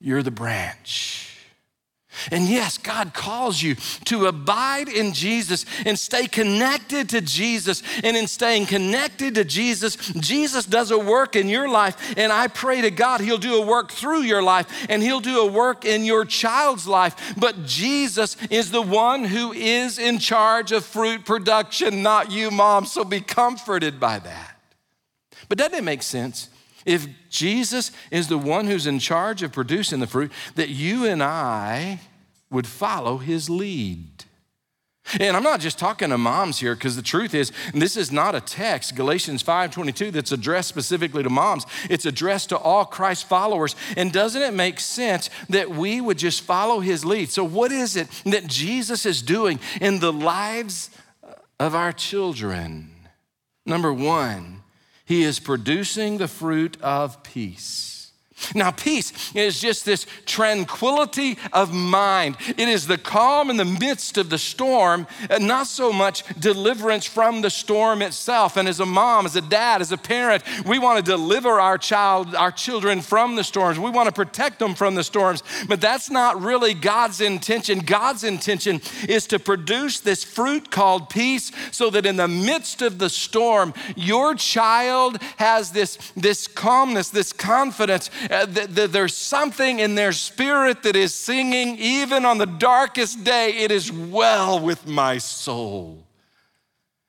You're 0.00 0.22
the 0.22 0.30
branch. 0.30 1.19
And 2.30 2.46
yes, 2.46 2.78
God 2.78 3.14
calls 3.14 3.62
you 3.62 3.76
to 4.06 4.26
abide 4.26 4.88
in 4.88 5.12
Jesus 5.12 5.64
and 5.86 5.98
stay 5.98 6.26
connected 6.26 7.08
to 7.10 7.20
Jesus. 7.20 7.82
And 8.02 8.16
in 8.16 8.26
staying 8.26 8.66
connected 8.66 9.34
to 9.36 9.44
Jesus, 9.44 9.96
Jesus 10.12 10.64
does 10.64 10.90
a 10.90 10.98
work 10.98 11.36
in 11.36 11.48
your 11.48 11.68
life. 11.68 12.14
And 12.16 12.32
I 12.32 12.48
pray 12.48 12.80
to 12.82 12.90
God, 12.90 13.20
He'll 13.20 13.38
do 13.38 13.62
a 13.62 13.66
work 13.66 13.90
through 13.90 14.22
your 14.22 14.42
life 14.42 14.86
and 14.88 15.02
He'll 15.02 15.20
do 15.20 15.40
a 15.40 15.50
work 15.50 15.84
in 15.84 16.04
your 16.04 16.24
child's 16.24 16.86
life. 16.86 17.34
But 17.36 17.64
Jesus 17.64 18.36
is 18.50 18.70
the 18.70 18.82
one 18.82 19.24
who 19.24 19.52
is 19.52 19.98
in 19.98 20.18
charge 20.18 20.72
of 20.72 20.84
fruit 20.84 21.24
production, 21.24 22.02
not 22.02 22.30
you, 22.30 22.50
mom. 22.50 22.86
So 22.86 23.04
be 23.04 23.20
comforted 23.20 24.00
by 24.00 24.18
that. 24.18 24.56
But 25.48 25.58
doesn't 25.58 25.78
it 25.78 25.84
make 25.84 26.02
sense? 26.02 26.48
If 26.86 27.06
Jesus 27.28 27.92
is 28.10 28.28
the 28.28 28.38
one 28.38 28.66
who's 28.66 28.86
in 28.86 28.98
charge 28.98 29.42
of 29.42 29.52
producing 29.52 30.00
the 30.00 30.06
fruit, 30.06 30.32
that 30.54 30.70
you 30.70 31.06
and 31.06 31.22
I 31.22 32.00
would 32.50 32.66
follow 32.66 33.18
his 33.18 33.48
lead. 33.48 34.24
And 35.18 35.36
I'm 35.36 35.42
not 35.42 35.60
just 35.60 35.78
talking 35.78 36.10
to 36.10 36.18
moms 36.18 36.60
here 36.60 36.74
because 36.74 36.94
the 36.94 37.02
truth 37.02 37.34
is 37.34 37.50
this 37.74 37.96
is 37.96 38.12
not 38.12 38.34
a 38.34 38.40
text 38.40 38.94
Galatians 38.94 39.42
5:22 39.42 40.12
that's 40.12 40.30
addressed 40.30 40.68
specifically 40.68 41.22
to 41.22 41.30
moms. 41.30 41.66
It's 41.88 42.04
addressed 42.04 42.50
to 42.50 42.58
all 42.58 42.84
Christ 42.84 43.28
followers. 43.28 43.74
And 43.96 44.12
doesn't 44.12 44.42
it 44.42 44.54
make 44.54 44.78
sense 44.78 45.28
that 45.48 45.70
we 45.70 46.00
would 46.00 46.18
just 46.18 46.42
follow 46.42 46.80
his 46.80 47.04
lead? 47.04 47.30
So 47.30 47.42
what 47.42 47.72
is 47.72 47.96
it 47.96 48.08
that 48.26 48.46
Jesus 48.46 49.04
is 49.04 49.22
doing 49.22 49.58
in 49.80 49.98
the 49.98 50.12
lives 50.12 50.90
of 51.58 51.74
our 51.74 51.92
children? 51.92 52.90
Number 53.66 53.92
1, 53.92 54.62
he 55.04 55.22
is 55.22 55.40
producing 55.40 56.18
the 56.18 56.28
fruit 56.28 56.80
of 56.82 57.22
peace. 57.22 57.89
Now, 58.54 58.70
peace 58.70 59.34
is 59.34 59.60
just 59.60 59.84
this 59.84 60.06
tranquility 60.26 61.38
of 61.52 61.72
mind. 61.72 62.36
It 62.48 62.68
is 62.68 62.86
the 62.86 62.98
calm 62.98 63.50
in 63.50 63.56
the 63.56 63.64
midst 63.64 64.18
of 64.18 64.30
the 64.30 64.38
storm, 64.38 65.06
and 65.28 65.46
not 65.46 65.66
so 65.66 65.92
much 65.92 66.24
deliverance 66.38 67.06
from 67.06 67.42
the 67.42 67.50
storm 67.50 68.02
itself. 68.02 68.56
And 68.56 68.68
as 68.68 68.80
a 68.80 68.86
mom, 68.86 69.26
as 69.26 69.36
a 69.36 69.40
dad, 69.40 69.80
as 69.80 69.92
a 69.92 69.96
parent, 69.96 70.42
we 70.66 70.78
want 70.78 71.04
to 71.04 71.10
deliver 71.10 71.60
our 71.60 71.78
child, 71.78 72.34
our 72.34 72.52
children 72.52 73.00
from 73.00 73.36
the 73.36 73.44
storms. 73.44 73.78
We 73.78 73.90
want 73.90 74.06
to 74.06 74.12
protect 74.12 74.58
them 74.58 74.74
from 74.74 74.94
the 74.94 75.04
storms. 75.04 75.42
But 75.68 75.80
that's 75.80 76.10
not 76.10 76.40
really 76.40 76.74
God's 76.74 77.20
intention. 77.20 77.80
God's 77.80 78.24
intention 78.24 78.80
is 79.08 79.26
to 79.28 79.38
produce 79.38 80.00
this 80.00 80.24
fruit 80.24 80.70
called 80.70 81.10
peace 81.10 81.52
so 81.72 81.90
that 81.90 82.06
in 82.06 82.16
the 82.16 82.28
midst 82.28 82.82
of 82.82 82.98
the 82.98 83.10
storm, 83.10 83.74
your 83.96 84.34
child 84.34 85.20
has 85.36 85.72
this, 85.72 85.96
this 86.16 86.46
calmness, 86.46 87.10
this 87.10 87.32
confidence 87.32 88.10
uh, 88.30 88.46
there's 88.46 89.16
something 89.16 89.80
in 89.80 89.96
their 89.96 90.12
spirit 90.12 90.84
that 90.84 90.94
is 90.94 91.14
singing, 91.14 91.76
even 91.78 92.24
on 92.24 92.38
the 92.38 92.46
darkest 92.46 93.24
day, 93.24 93.50
it 93.50 93.72
is 93.72 93.90
well 93.90 94.60
with 94.60 94.86
my 94.86 95.18
soul. 95.18 96.04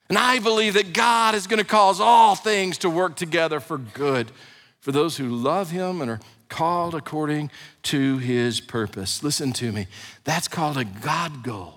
And 0.10 0.18
I 0.18 0.40
believe 0.40 0.74
that 0.74 0.94
God 0.94 1.36
is 1.36 1.46
going 1.46 1.60
to 1.60 1.66
cause 1.66 2.02
all 2.02 2.36
things 2.36 2.80
to 2.80 2.90
work 2.90 3.16
together 3.16 3.60
for 3.60 3.78
good 3.78 4.32
for 4.80 4.92
those 4.92 5.18
who 5.18 5.30
love 5.30 5.70
Him 5.70 6.02
and 6.02 6.10
are 6.10 6.20
called 6.50 6.96
according 6.96 7.52
to 7.84 8.18
His 8.18 8.60
purpose. 8.60 9.24
Listen 9.24 9.54
to 9.54 9.72
me, 9.72 9.88
that's 10.24 10.48
called 10.48 10.76
a 10.76 10.86
God 10.86 11.44
goal. 11.44 11.76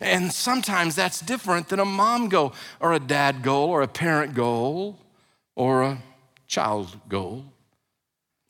And 0.00 0.32
sometimes 0.32 0.96
that's 0.96 1.20
different 1.20 1.68
than 1.68 1.78
a 1.78 1.84
mom 1.84 2.28
goal 2.28 2.52
or 2.80 2.92
a 2.92 2.98
dad 2.98 3.42
goal 3.42 3.70
or 3.70 3.82
a 3.82 3.88
parent 3.88 4.34
goal 4.34 4.98
or 5.54 5.82
a 5.82 5.98
child 6.48 6.96
goal. 7.08 7.44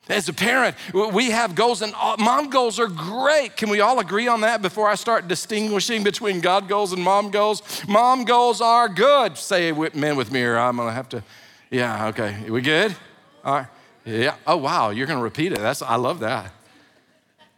As 0.09 0.28
a 0.28 0.32
parent, 0.32 0.76
we 0.92 1.30
have 1.30 1.54
goals, 1.54 1.80
and 1.80 1.92
mom 2.18 2.50
goals 2.50 2.80
are 2.80 2.88
great. 2.88 3.56
Can 3.56 3.71
we 3.71 3.80
all 3.80 4.00
agree 4.00 4.26
on 4.26 4.40
that 4.40 4.61
before 4.61 4.88
I 4.88 4.97
start 4.97 5.28
distinguishing 5.28 6.02
between 6.02 6.40
God 6.40 6.68
goals 6.68 6.92
and 6.92 7.00
mom 7.02 7.30
goals? 7.30 7.62
Mom 7.87 8.25
goals 8.25 8.61
are 8.61 8.88
good. 8.88 9.38
Say 9.38 9.71
men 9.71 10.16
with 10.16 10.32
me, 10.32 10.42
or 10.42 10.59
I'm 10.59 10.76
gonna 10.76 10.92
have 10.92 11.09
to. 11.11 11.23
Yeah, 11.71 12.09
okay. 12.09 12.50
We 12.50 12.62
good? 12.62 12.97
All 13.44 13.54
right. 13.54 13.66
Yeah. 14.04 14.35
Oh 14.44 14.56
wow, 14.56 14.90
you're 14.90 15.06
gonna 15.06 15.23
repeat 15.23 15.52
it. 15.52 15.59
That's 15.59 15.82
I 15.82 15.94
love 15.94 16.18
that. 16.21 16.52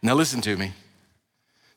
Now 0.03 0.13
listen 0.13 0.39
to 0.41 0.55
me. 0.55 0.71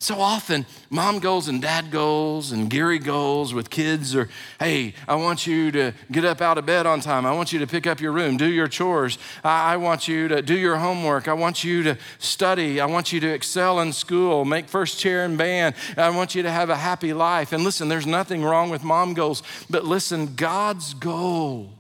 So 0.01 0.21
often, 0.21 0.65
mom 0.91 1.19
goals 1.19 1.49
and 1.49 1.61
dad 1.61 1.91
goals 1.91 2.53
and 2.53 2.71
Gary 2.71 3.01
goals 3.01 3.53
with 3.53 3.69
kids 3.69 4.15
are 4.15 4.29
hey, 4.61 4.95
I 5.09 5.17
want 5.17 5.45
you 5.45 5.73
to 5.73 5.93
get 6.13 6.25
up 6.25 6.41
out 6.41 6.57
of 6.57 6.65
bed 6.65 6.87
on 6.87 7.01
time. 7.01 7.27
I 7.27 7.33
want 7.33 7.53
you 7.53 7.59
to 7.59 7.67
pick 7.67 7.85
up 7.85 8.01
your 8.01 8.13
room, 8.13 8.37
do 8.37 8.47
your 8.47 8.69
chores. 8.69 9.19
I 9.43 9.77
want 9.77 10.07
you 10.07 10.29
to 10.29 10.41
do 10.41 10.57
your 10.57 10.77
homework. 10.77 11.27
I 11.27 11.33
want 11.33 11.65
you 11.65 11.83
to 11.83 11.99
study. 12.21 12.81
I 12.81 12.87
want 12.87 13.13
you 13.13 13.19
to 13.19 13.29
excel 13.29 13.81
in 13.81 13.93
school, 13.93 14.45
make 14.45 14.69
first 14.69 15.01
chair 15.01 15.25
in 15.25 15.37
band. 15.37 15.75
I 15.97 16.11
want 16.11 16.37
you 16.37 16.45
to 16.45 16.51
have 16.51 16.71
a 16.71 16.77
happy 16.77 17.13
life. 17.13 17.53
And 17.53 17.65
listen, 17.65 17.89
there's 17.89 18.07
nothing 18.07 18.45
wrong 18.45 18.71
with 18.71 18.85
mom 18.85 19.15
goals, 19.15 19.43
but 19.69 19.85
listen, 19.85 20.37
God's 20.37 20.95
goal. 20.95 21.71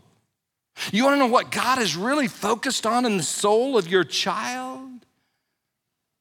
You 0.90 1.04
want 1.04 1.14
to 1.14 1.18
know 1.20 1.32
what 1.32 1.52
God 1.52 1.78
is 1.78 1.96
really 1.96 2.26
focused 2.26 2.84
on 2.84 3.06
in 3.06 3.16
the 3.16 3.22
soul 3.22 3.78
of 3.78 3.87
your 3.87 4.02
child? 4.02 5.06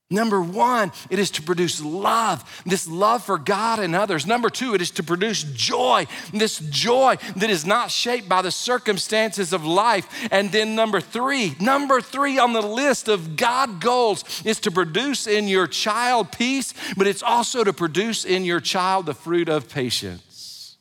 Number 0.09 0.41
one, 0.41 0.93
it 1.09 1.19
is 1.19 1.31
to 1.31 1.41
produce 1.41 1.83
love, 1.83 2.63
this 2.65 2.87
love 2.87 3.25
for 3.25 3.37
God 3.37 3.79
and 3.79 3.93
others. 3.93 4.25
Number 4.25 4.49
two, 4.49 4.73
it 4.73 4.81
is 4.81 4.91
to 4.91 5.03
produce 5.03 5.43
joy, 5.43 6.07
this 6.31 6.59
joy 6.59 7.17
that 7.35 7.49
is 7.49 7.65
not 7.65 7.91
shaped 7.91 8.29
by 8.29 8.41
the 8.41 8.51
circumstances 8.51 9.51
of 9.51 9.65
life. 9.65 10.07
And 10.31 10.49
then 10.49 10.75
number 10.75 11.01
three, 11.01 11.55
number 11.59 11.99
three 11.99 12.39
on 12.39 12.53
the 12.53 12.61
list 12.61 13.09
of 13.09 13.35
God 13.35 13.81
goals 13.81 14.23
is 14.45 14.61
to 14.61 14.71
produce 14.71 15.27
in 15.27 15.49
your 15.49 15.67
child 15.67 16.31
peace, 16.31 16.73
but 16.95 17.05
it's 17.05 17.23
also 17.23 17.65
to 17.65 17.73
produce 17.73 18.23
in 18.23 18.45
your 18.45 18.61
child 18.61 19.07
the 19.07 19.13
fruit 19.13 19.49
of 19.49 19.67
patience. 19.67 20.77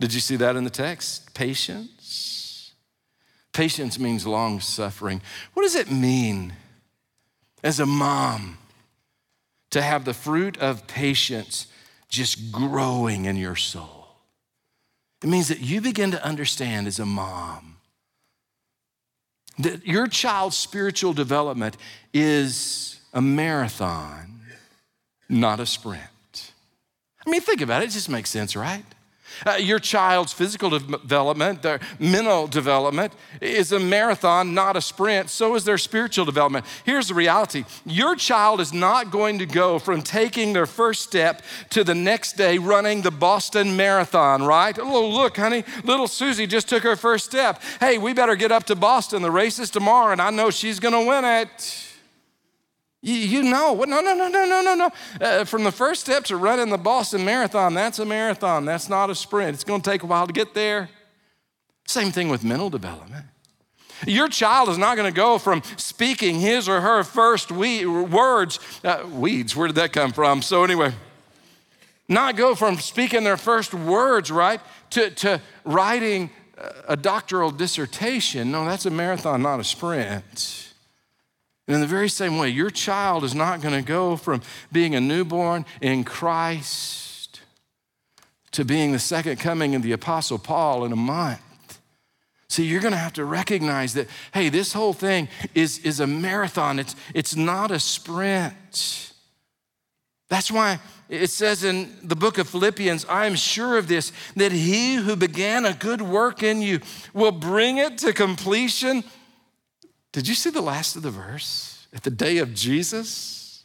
Did 0.00 0.14
you 0.14 0.20
see 0.20 0.36
that 0.36 0.56
in 0.56 0.64
the 0.64 0.70
text? 0.70 1.34
Patience. 1.34 2.72
Patience 3.52 3.98
means 3.98 4.26
long 4.26 4.60
suffering. 4.60 5.20
What 5.52 5.64
does 5.64 5.74
it 5.74 5.90
mean? 5.90 6.54
As 7.64 7.80
a 7.80 7.86
mom 7.86 8.58
to 9.70 9.82
have 9.82 10.04
the 10.04 10.14
fruit 10.14 10.56
of 10.58 10.86
patience 10.86 11.66
just 12.08 12.52
growing 12.52 13.24
in 13.24 13.34
your 13.36 13.56
soul. 13.56 14.06
It 15.22 15.28
means 15.28 15.48
that 15.48 15.60
you 15.60 15.80
begin 15.80 16.12
to 16.12 16.24
understand 16.24 16.86
as 16.86 17.00
a 17.00 17.06
mom 17.06 17.78
that 19.58 19.86
your 19.86 20.06
child's 20.06 20.56
spiritual 20.56 21.12
development 21.12 21.76
is 22.12 23.00
a 23.12 23.22
marathon, 23.22 24.40
not 25.28 25.60
a 25.60 25.66
sprint. 25.66 26.52
I 27.26 27.30
mean, 27.30 27.40
think 27.40 27.62
about 27.62 27.82
it, 27.82 27.86
it 27.86 27.92
just 27.92 28.10
makes 28.10 28.30
sense, 28.30 28.54
right? 28.54 28.84
Uh, 29.46 29.52
your 29.52 29.78
child's 29.78 30.32
physical 30.32 30.70
development, 30.70 31.62
their 31.62 31.80
mental 31.98 32.46
development 32.46 33.12
is 33.40 33.72
a 33.72 33.80
marathon, 33.80 34.54
not 34.54 34.76
a 34.76 34.80
sprint. 34.80 35.30
So 35.30 35.54
is 35.54 35.64
their 35.64 35.78
spiritual 35.78 36.24
development. 36.24 36.64
Here's 36.84 37.08
the 37.08 37.14
reality 37.14 37.64
your 37.84 38.16
child 38.16 38.60
is 38.60 38.72
not 38.72 39.10
going 39.10 39.38
to 39.38 39.46
go 39.46 39.78
from 39.78 40.02
taking 40.02 40.52
their 40.52 40.66
first 40.66 41.02
step 41.02 41.42
to 41.70 41.84
the 41.84 41.94
next 41.94 42.36
day 42.36 42.58
running 42.58 43.02
the 43.02 43.10
Boston 43.10 43.76
Marathon, 43.76 44.42
right? 44.42 44.78
Oh, 44.78 45.08
look, 45.08 45.36
honey, 45.36 45.64
little 45.84 46.08
Susie 46.08 46.46
just 46.46 46.68
took 46.68 46.82
her 46.82 46.96
first 46.96 47.24
step. 47.24 47.62
Hey, 47.80 47.98
we 47.98 48.12
better 48.12 48.36
get 48.36 48.52
up 48.52 48.64
to 48.64 48.74
Boston. 48.74 49.22
The 49.22 49.30
race 49.30 49.58
is 49.58 49.70
tomorrow, 49.70 50.12
and 50.12 50.20
I 50.20 50.30
know 50.30 50.50
she's 50.50 50.80
going 50.80 50.94
to 50.94 51.08
win 51.08 51.24
it. 51.24 51.83
You, 53.04 53.16
you 53.16 53.42
know, 53.42 53.74
no, 53.74 54.00
no, 54.00 54.14
no, 54.14 54.28
no, 54.28 54.46
no, 54.46 54.62
no, 54.62 54.74
no. 54.74 54.90
Uh, 55.20 55.44
from 55.44 55.62
the 55.62 55.70
first 55.70 56.00
step 56.00 56.24
to 56.24 56.38
running 56.38 56.70
the 56.70 56.78
Boston 56.78 57.22
Marathon, 57.22 57.74
that's 57.74 57.98
a 57.98 58.06
marathon. 58.06 58.64
That's 58.64 58.88
not 58.88 59.10
a 59.10 59.14
sprint. 59.14 59.52
It's 59.52 59.62
going 59.62 59.82
to 59.82 59.90
take 59.90 60.02
a 60.02 60.06
while 60.06 60.26
to 60.26 60.32
get 60.32 60.54
there. 60.54 60.88
Same 61.86 62.10
thing 62.12 62.30
with 62.30 62.42
mental 62.44 62.70
development. 62.70 63.26
Your 64.06 64.28
child 64.28 64.70
is 64.70 64.78
not 64.78 64.96
going 64.96 65.12
to 65.12 65.14
go 65.14 65.36
from 65.36 65.62
speaking 65.76 66.40
his 66.40 66.66
or 66.66 66.80
her 66.80 67.04
first 67.04 67.52
we- 67.52 67.84
words, 67.84 68.58
uh, 68.82 69.04
weeds, 69.12 69.54
where 69.54 69.66
did 69.66 69.76
that 69.76 69.92
come 69.92 70.12
from? 70.12 70.40
So, 70.40 70.64
anyway, 70.64 70.94
not 72.08 72.36
go 72.36 72.54
from 72.54 72.78
speaking 72.78 73.22
their 73.22 73.36
first 73.36 73.74
words, 73.74 74.30
right, 74.30 74.62
to, 74.90 75.10
to 75.10 75.42
writing 75.66 76.30
a 76.88 76.96
doctoral 76.96 77.50
dissertation. 77.50 78.50
No, 78.50 78.64
that's 78.64 78.86
a 78.86 78.90
marathon, 78.90 79.42
not 79.42 79.60
a 79.60 79.64
sprint. 79.64 80.73
And 81.66 81.76
in 81.76 81.80
the 81.80 81.86
very 81.86 82.08
same 82.08 82.36
way, 82.36 82.50
your 82.50 82.70
child 82.70 83.24
is 83.24 83.34
not 83.34 83.62
going 83.62 83.74
to 83.74 83.86
go 83.86 84.16
from 84.16 84.42
being 84.70 84.94
a 84.94 85.00
newborn 85.00 85.64
in 85.80 86.04
Christ 86.04 87.40
to 88.52 88.64
being 88.64 88.92
the 88.92 88.98
second 88.98 89.38
coming 89.38 89.74
of 89.74 89.82
the 89.82 89.92
Apostle 89.92 90.38
Paul 90.38 90.84
in 90.84 90.92
a 90.92 90.96
month. 90.96 91.40
See, 92.48 92.64
you're 92.64 92.80
going 92.80 92.92
to 92.92 92.98
have 92.98 93.14
to 93.14 93.24
recognize 93.24 93.94
that, 93.94 94.08
hey, 94.32 94.48
this 94.48 94.72
whole 94.72 94.92
thing 94.92 95.28
is, 95.54 95.78
is 95.78 95.98
a 96.00 96.06
marathon, 96.06 96.78
it's, 96.78 96.94
it's 97.14 97.34
not 97.34 97.70
a 97.70 97.80
sprint. 97.80 99.12
That's 100.28 100.52
why 100.52 100.78
it 101.08 101.30
says 101.30 101.64
in 101.64 101.96
the 102.02 102.14
book 102.14 102.38
of 102.38 102.48
Philippians, 102.48 103.06
I 103.06 103.26
am 103.26 103.34
sure 103.34 103.76
of 103.76 103.88
this, 103.88 104.12
that 104.36 104.52
he 104.52 104.94
who 104.94 105.16
began 105.16 105.64
a 105.64 105.72
good 105.72 106.00
work 106.00 106.42
in 106.42 106.62
you 106.62 106.80
will 107.12 107.32
bring 107.32 107.78
it 107.78 107.98
to 107.98 108.12
completion 108.12 109.02
did 110.14 110.28
you 110.28 110.34
see 110.36 110.50
the 110.50 110.62
last 110.62 110.94
of 110.94 111.02
the 111.02 111.10
verse? 111.10 111.88
At 111.92 112.04
the 112.04 112.10
day 112.10 112.38
of 112.38 112.54
Jesus? 112.54 113.64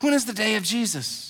When 0.00 0.14
is 0.14 0.24
the 0.24 0.32
day 0.32 0.56
of 0.56 0.62
Jesus? 0.62 1.27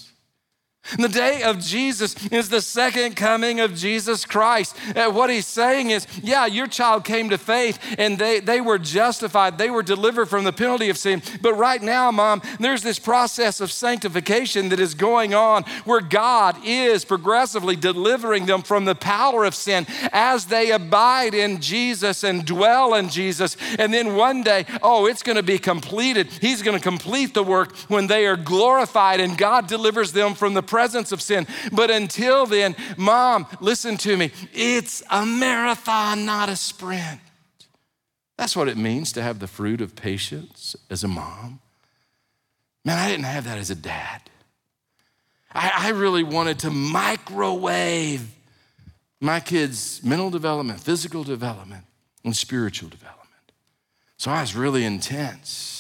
The 0.97 1.09
day 1.09 1.43
of 1.43 1.59
Jesus 1.59 2.15
is 2.29 2.49
the 2.49 2.63
second 2.63 3.17
coming 3.17 3.61
of 3.61 3.75
Jesus 3.75 4.25
Christ. 4.25 4.75
Uh, 4.97 5.11
what 5.11 5.29
he's 5.29 5.47
saying 5.47 5.91
is, 5.91 6.07
yeah, 6.23 6.47
your 6.47 6.67
child 6.67 7.05
came 7.05 7.29
to 7.31 7.39
faith 7.39 7.79
and 7.99 8.19
they, 8.19 8.41
they 8.41 8.61
were 8.61 8.79
justified. 8.79 9.59
They 9.59 9.71
were 9.71 9.83
delivered 9.83 10.27
from 10.27 10.45
the 10.45 10.53
penalty 10.53 10.89
of 10.89 10.97
sin. 10.97 11.23
But 11.43 11.55
right 11.55 11.83
now, 11.83 12.11
mom, 12.11 12.43
there's 12.59 12.83
this 12.83 12.99
process 12.99 13.61
of 13.61 13.71
sanctification 13.71 14.71
that 14.71 14.81
is 14.81 14.95
going 14.95 15.35
on 15.35 15.65
where 15.85 16.01
God 16.01 16.57
is 16.65 17.05
progressively 17.05 17.77
delivering 17.77 18.47
them 18.47 18.63
from 18.63 18.85
the 18.85 18.95
power 18.95 19.45
of 19.45 19.55
sin 19.55 19.87
as 20.13 20.47
they 20.47 20.71
abide 20.71 21.35
in 21.35 21.61
Jesus 21.61 22.25
and 22.25 22.45
dwell 22.45 22.95
in 22.95 23.09
Jesus. 23.09 23.57
And 23.79 23.93
then 23.93 24.15
one 24.17 24.43
day, 24.43 24.65
oh, 24.83 25.07
it's 25.07 25.23
going 25.23 25.37
to 25.37 25.43
be 25.43 25.59
completed. 25.59 26.29
He's 26.41 26.63
going 26.63 26.77
to 26.77 26.83
complete 26.83 27.35
the 27.35 27.43
work 27.43 27.77
when 27.89 28.07
they 28.07 28.27
are 28.27 28.37
glorified 28.37 29.21
and 29.21 29.37
God 29.37 29.67
delivers 29.67 30.13
them 30.13 30.35
from 30.35 30.55
the 30.55 30.63
presence 30.79 31.11
of 31.11 31.21
sin. 31.21 31.45
But 31.73 31.91
until 31.91 32.47
then, 32.47 32.77
mom, 32.97 33.49
listen 33.61 33.97
to 33.97 34.17
me. 34.17 34.31
It's 34.55 35.03
a 35.11 35.27
marathon, 35.27 36.25
not 36.25 36.49
a 36.49 36.55
sprint. 36.55 37.19
That's 38.37 38.55
what 38.55 38.69
it 38.69 38.77
means 38.77 39.11
to 39.15 39.23
have 39.23 39.41
the 39.41 39.49
fruit 39.49 39.81
of 39.81 39.97
patience 39.97 40.77
as 40.89 41.03
a 41.03 41.09
mom. 41.09 41.59
Man, 42.85 42.97
I 42.97 43.09
didn't 43.11 43.25
have 43.25 43.43
that 43.47 43.59
as 43.59 43.71
a 43.71 43.75
dad. 43.75 44.31
I, 45.53 45.73
I 45.87 45.91
really 45.91 46.23
wanted 46.23 46.61
to 46.61 46.71
microwave 46.71 48.31
my 49.21 49.41
kids' 49.41 50.01
mental 50.05 50.31
development, 50.31 50.79
physical 50.79 51.25
development, 51.25 51.87
and 52.23 52.37
spiritual 52.37 52.89
development. 52.89 53.19
So 54.17 54.31
I 54.31 54.43
was 54.43 54.55
really 54.55 54.85
intense. 54.85 55.78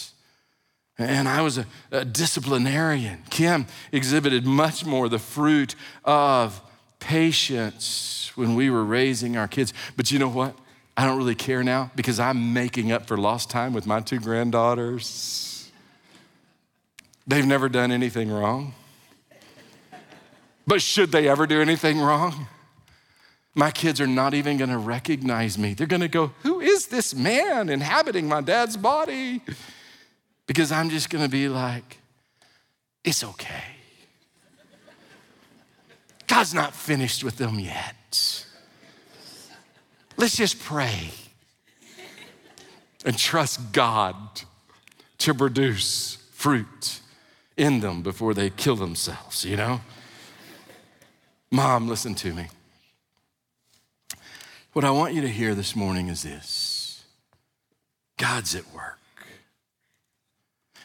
And 0.99 1.29
I 1.29 1.43
was 1.43 1.59
a, 1.59 1.67
a, 1.93 2.05
disciplinarian. 2.05 3.23
Kim 3.31 3.67
exhibited 3.93 4.45
much 4.45 4.85
more 4.85 5.09
the 5.09 5.21
fruit 5.21 5.77
of 6.05 6.61
patience 6.99 8.33
when 8.35 8.57
we 8.57 8.69
were 8.69 8.85
raising 8.85 9.37
our 9.37 9.47
kids. 9.47 9.73
But 9.97 10.11
you 10.11 10.19
know 10.19 10.29
what? 10.29 10.59
I 10.97 11.07
don't 11.07 11.17
really 11.17 11.37
care 11.37 11.63
now 11.63 11.93
because 11.95 12.19
I'm 12.19 12.53
making 12.53 12.91
up 12.91 13.07
for 13.07 13.17
lost 13.17 13.49
time 13.49 13.73
with 13.73 13.87
my 13.87 14.01
two 14.01 14.19
granddaughters. 14.19 15.71
They've 17.29 17.47
never 17.47 17.69
done 17.69 17.93
anything 17.93 18.29
wrong. 18.29 18.75
But 20.67 20.83
should 20.83 21.13
they 21.13 21.29
ever 21.29 21.47
do 21.47 21.61
anything 21.61 22.01
wrong? 22.01 22.49
My 23.55 23.71
kids 23.71 24.01
are 24.01 24.07
not 24.09 24.35
even 24.35 24.57
gonna 24.57 24.79
recognize 24.79 25.57
me. 25.57 25.75
They're 25.75 25.87
gonna 25.87 26.09
go, 26.09 26.33
Who 26.43 26.61
is 26.61 26.89
this 26.89 27.15
man 27.15 27.69
inhabiting 27.69 28.27
my 28.27 28.41
dad's 28.41 28.77
body? 28.77 29.43
Because 30.49 30.73
I'm 30.73 30.91
just 30.91 31.11
gonna 31.11 31.29
be 31.29 31.49
like, 31.49 31.99
it's 33.05 33.23
okay. 33.23 33.63
God's 36.27 36.55
not 36.55 36.75
finished 36.75 37.23
with 37.23 37.37
them 37.37 37.61
yet. 37.61 38.45
Let's 40.17 40.37
just 40.37 40.59
pray 40.59 41.11
and 43.05 43.17
trust 43.17 43.73
God 43.73 44.17
to 45.19 45.35
produce 45.35 46.17
fruit 46.33 47.01
in 47.57 47.81
them 47.81 48.03
before 48.03 48.35
they 48.35 48.51
kill 48.51 48.77
themselves, 48.77 49.45
you 49.45 49.57
know? 49.57 49.81
Mom, 51.51 51.89
listen 51.89 52.15
to 52.17 52.33
me. 52.33 52.47
What 54.73 54.85
I 54.85 54.91
want 54.91 55.15
you 55.15 55.21
to 55.23 55.29
hear 55.29 55.55
this 55.55 55.75
morning 55.75 56.09
is 56.09 56.23
this 56.23 57.05
God's 58.17 58.55
at 58.55 58.73
work. 58.75 58.98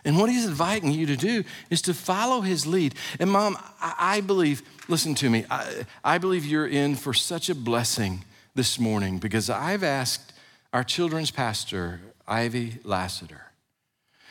And 0.05 0.17
what 0.17 0.29
he's 0.29 0.45
inviting 0.45 0.91
you 0.91 1.05
to 1.05 1.15
do 1.15 1.43
is 1.69 1.81
to 1.83 1.93
follow 1.93 2.41
his 2.41 2.67
lead. 2.67 2.95
And 3.19 3.31
mom, 3.31 3.57
I, 3.81 4.21
believe, 4.21 4.61
listen 4.87 5.15
to 5.15 5.29
me, 5.29 5.45
I, 5.49 5.85
I 6.03 6.17
believe 6.17 6.45
you're 6.45 6.67
in 6.67 6.95
for 6.95 7.13
such 7.13 7.49
a 7.49 7.55
blessing 7.55 8.25
this 8.53 8.79
morning 8.79 9.17
because 9.17 9.49
I've 9.49 9.83
asked 9.83 10.33
our 10.73 10.83
children's 10.83 11.31
pastor, 11.31 12.01
Ivy 12.27 12.79
Lassiter, 12.83 13.53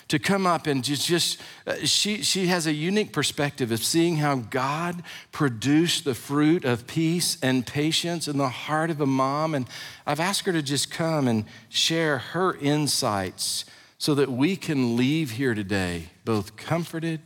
to 0.08 0.18
come 0.18 0.46
up 0.46 0.66
and 0.66 0.84
just, 0.84 1.06
just 1.06 1.40
uh, 1.66 1.76
she, 1.84 2.22
she 2.22 2.48
has 2.48 2.66
a 2.66 2.72
unique 2.72 3.14
perspective 3.14 3.72
of 3.72 3.82
seeing 3.82 4.16
how 4.16 4.34
God 4.34 5.02
produced 5.30 6.04
the 6.04 6.14
fruit 6.14 6.66
of 6.66 6.86
peace 6.86 7.38
and 7.42 7.66
patience 7.66 8.28
in 8.28 8.36
the 8.36 8.48
heart 8.48 8.90
of 8.90 9.00
a 9.00 9.06
mom. 9.06 9.54
And 9.54 9.66
I've 10.06 10.20
asked 10.20 10.44
her 10.44 10.52
to 10.52 10.60
just 10.60 10.90
come 10.90 11.28
and 11.28 11.46
share 11.70 12.18
her 12.18 12.56
insights 12.58 13.64
so 14.02 14.16
that 14.16 14.28
we 14.28 14.56
can 14.56 14.96
leave 14.96 15.30
here 15.30 15.54
today 15.54 16.08
both 16.24 16.56
comforted 16.56 17.20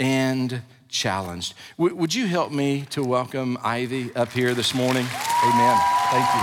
and 0.00 0.62
challenged. 0.88 1.52
W- 1.76 1.94
would 1.94 2.14
you 2.14 2.26
help 2.26 2.50
me 2.50 2.86
to 2.88 3.04
welcome 3.04 3.58
Ivy 3.62 4.16
up 4.16 4.32
here 4.32 4.54
this 4.54 4.74
morning? 4.74 5.04
Amen. 5.44 5.78
Thank 6.10 6.24
you. 6.34 6.40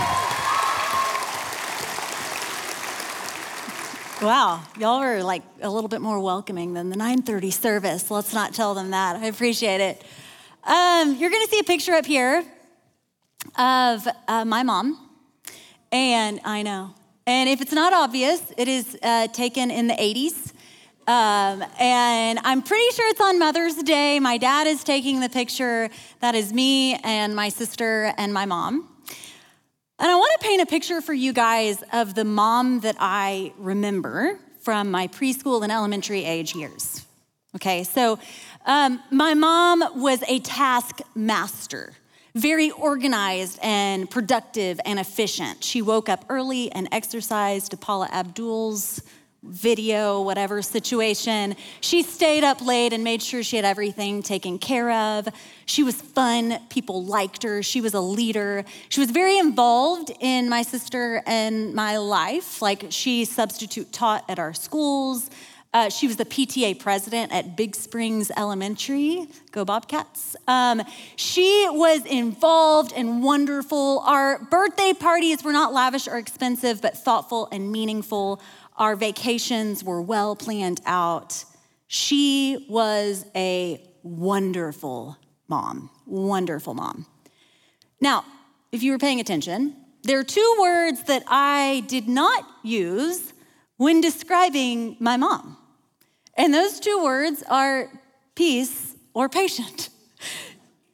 Wow, 4.24 4.62
y'all 4.78 5.02
are 5.02 5.24
like 5.24 5.42
a 5.60 5.68
little 5.68 5.88
bit 5.88 6.00
more 6.00 6.20
welcoming 6.20 6.74
than 6.74 6.88
the 6.88 6.96
9:30 6.96 7.52
service. 7.52 8.12
Let's 8.12 8.32
not 8.32 8.54
tell 8.54 8.74
them 8.74 8.92
that. 8.92 9.16
I 9.16 9.26
appreciate 9.26 9.80
it. 9.80 10.04
Um, 10.62 11.16
you're 11.16 11.30
going 11.30 11.44
to 11.46 11.50
see 11.50 11.58
a 11.58 11.64
picture 11.64 11.94
up 11.94 12.06
here 12.06 12.44
of 13.58 14.06
uh, 14.28 14.44
my 14.44 14.62
mom, 14.62 15.00
and 15.90 16.40
I 16.44 16.62
know 16.62 16.94
and 17.26 17.48
if 17.48 17.60
it's 17.60 17.72
not 17.72 17.92
obvious, 17.92 18.52
it 18.58 18.68
is 18.68 18.98
uh, 19.02 19.28
taken 19.28 19.70
in 19.70 19.86
the 19.86 19.94
80s. 19.94 20.52
Um, 21.06 21.64
and 21.78 22.38
I'm 22.44 22.62
pretty 22.62 22.94
sure 22.94 23.08
it's 23.08 23.20
on 23.20 23.38
Mother's 23.38 23.76
Day. 23.76 24.20
My 24.20 24.38
dad 24.38 24.66
is 24.66 24.84
taking 24.84 25.20
the 25.20 25.28
picture. 25.28 25.90
That 26.20 26.34
is 26.34 26.52
me 26.52 26.94
and 26.96 27.34
my 27.36 27.50
sister 27.50 28.12
and 28.16 28.32
my 28.32 28.46
mom. 28.46 28.88
And 29.98 30.10
I 30.10 30.14
want 30.14 30.40
to 30.40 30.46
paint 30.46 30.62
a 30.62 30.66
picture 30.66 31.00
for 31.00 31.12
you 31.12 31.32
guys 31.32 31.82
of 31.92 32.14
the 32.14 32.24
mom 32.24 32.80
that 32.80 32.96
I 32.98 33.52
remember 33.58 34.38
from 34.60 34.90
my 34.90 35.08
preschool 35.08 35.62
and 35.62 35.70
elementary 35.70 36.24
age 36.24 36.54
years. 36.54 37.04
Okay, 37.54 37.84
so 37.84 38.18
um, 38.66 39.00
my 39.10 39.34
mom 39.34 40.02
was 40.02 40.22
a 40.26 40.40
taskmaster 40.40 41.92
very 42.34 42.70
organized 42.72 43.60
and 43.62 44.10
productive 44.10 44.80
and 44.84 44.98
efficient. 44.98 45.62
She 45.62 45.82
woke 45.82 46.08
up 46.08 46.24
early 46.28 46.70
and 46.72 46.88
exercised 46.90 47.70
to 47.70 47.76
Paula 47.76 48.08
Abdul's 48.10 49.00
video, 49.44 50.22
whatever 50.22 50.62
situation. 50.62 51.54
She 51.80 52.02
stayed 52.02 52.42
up 52.42 52.60
late 52.60 52.92
and 52.92 53.04
made 53.04 53.22
sure 53.22 53.42
she 53.42 53.56
had 53.56 53.64
everything 53.64 54.22
taken 54.22 54.58
care 54.58 54.90
of. 54.90 55.28
She 55.66 55.82
was 55.82 56.00
fun. 56.00 56.58
People 56.70 57.04
liked 57.04 57.42
her. 57.42 57.62
She 57.62 57.80
was 57.80 57.94
a 57.94 58.00
leader. 58.00 58.64
She 58.88 59.00
was 59.00 59.10
very 59.10 59.38
involved 59.38 60.10
in 60.18 60.48
my 60.48 60.62
sister 60.62 61.22
and 61.26 61.74
my 61.74 61.98
life. 61.98 62.62
Like 62.62 62.86
she 62.88 63.26
substitute 63.26 63.92
taught 63.92 64.24
at 64.28 64.38
our 64.38 64.54
schools. 64.54 65.30
Uh, 65.74 65.88
she 65.88 66.06
was 66.06 66.16
the 66.16 66.24
PTA 66.24 66.78
president 66.78 67.32
at 67.32 67.56
Big 67.56 67.74
Springs 67.74 68.30
Elementary. 68.36 69.26
Go 69.50 69.64
Bobcats. 69.64 70.36
Um, 70.46 70.80
she 71.16 71.66
was 71.68 72.06
involved 72.06 72.92
and 72.94 73.24
wonderful. 73.24 73.98
Our 74.06 74.38
birthday 74.38 74.92
parties 74.92 75.42
were 75.42 75.52
not 75.52 75.72
lavish 75.72 76.06
or 76.06 76.16
expensive, 76.16 76.80
but 76.80 76.96
thoughtful 76.96 77.48
and 77.50 77.72
meaningful. 77.72 78.40
Our 78.76 78.94
vacations 78.94 79.82
were 79.82 80.00
well 80.00 80.36
planned 80.36 80.80
out. 80.86 81.44
She 81.88 82.66
was 82.70 83.26
a 83.34 83.84
wonderful 84.04 85.18
mom, 85.48 85.90
wonderful 86.06 86.74
mom. 86.74 87.04
Now, 88.00 88.24
if 88.70 88.84
you 88.84 88.92
were 88.92 88.98
paying 88.98 89.18
attention, 89.18 89.74
there 90.04 90.20
are 90.20 90.24
two 90.24 90.56
words 90.60 91.02
that 91.04 91.24
I 91.26 91.82
did 91.88 92.06
not 92.06 92.46
use 92.62 93.32
when 93.76 94.00
describing 94.00 94.96
my 95.00 95.16
mom. 95.16 95.56
And 96.36 96.52
those 96.52 96.80
two 96.80 97.02
words 97.02 97.42
are 97.48 97.88
peace 98.34 98.94
or 99.14 99.28
patient. 99.28 99.88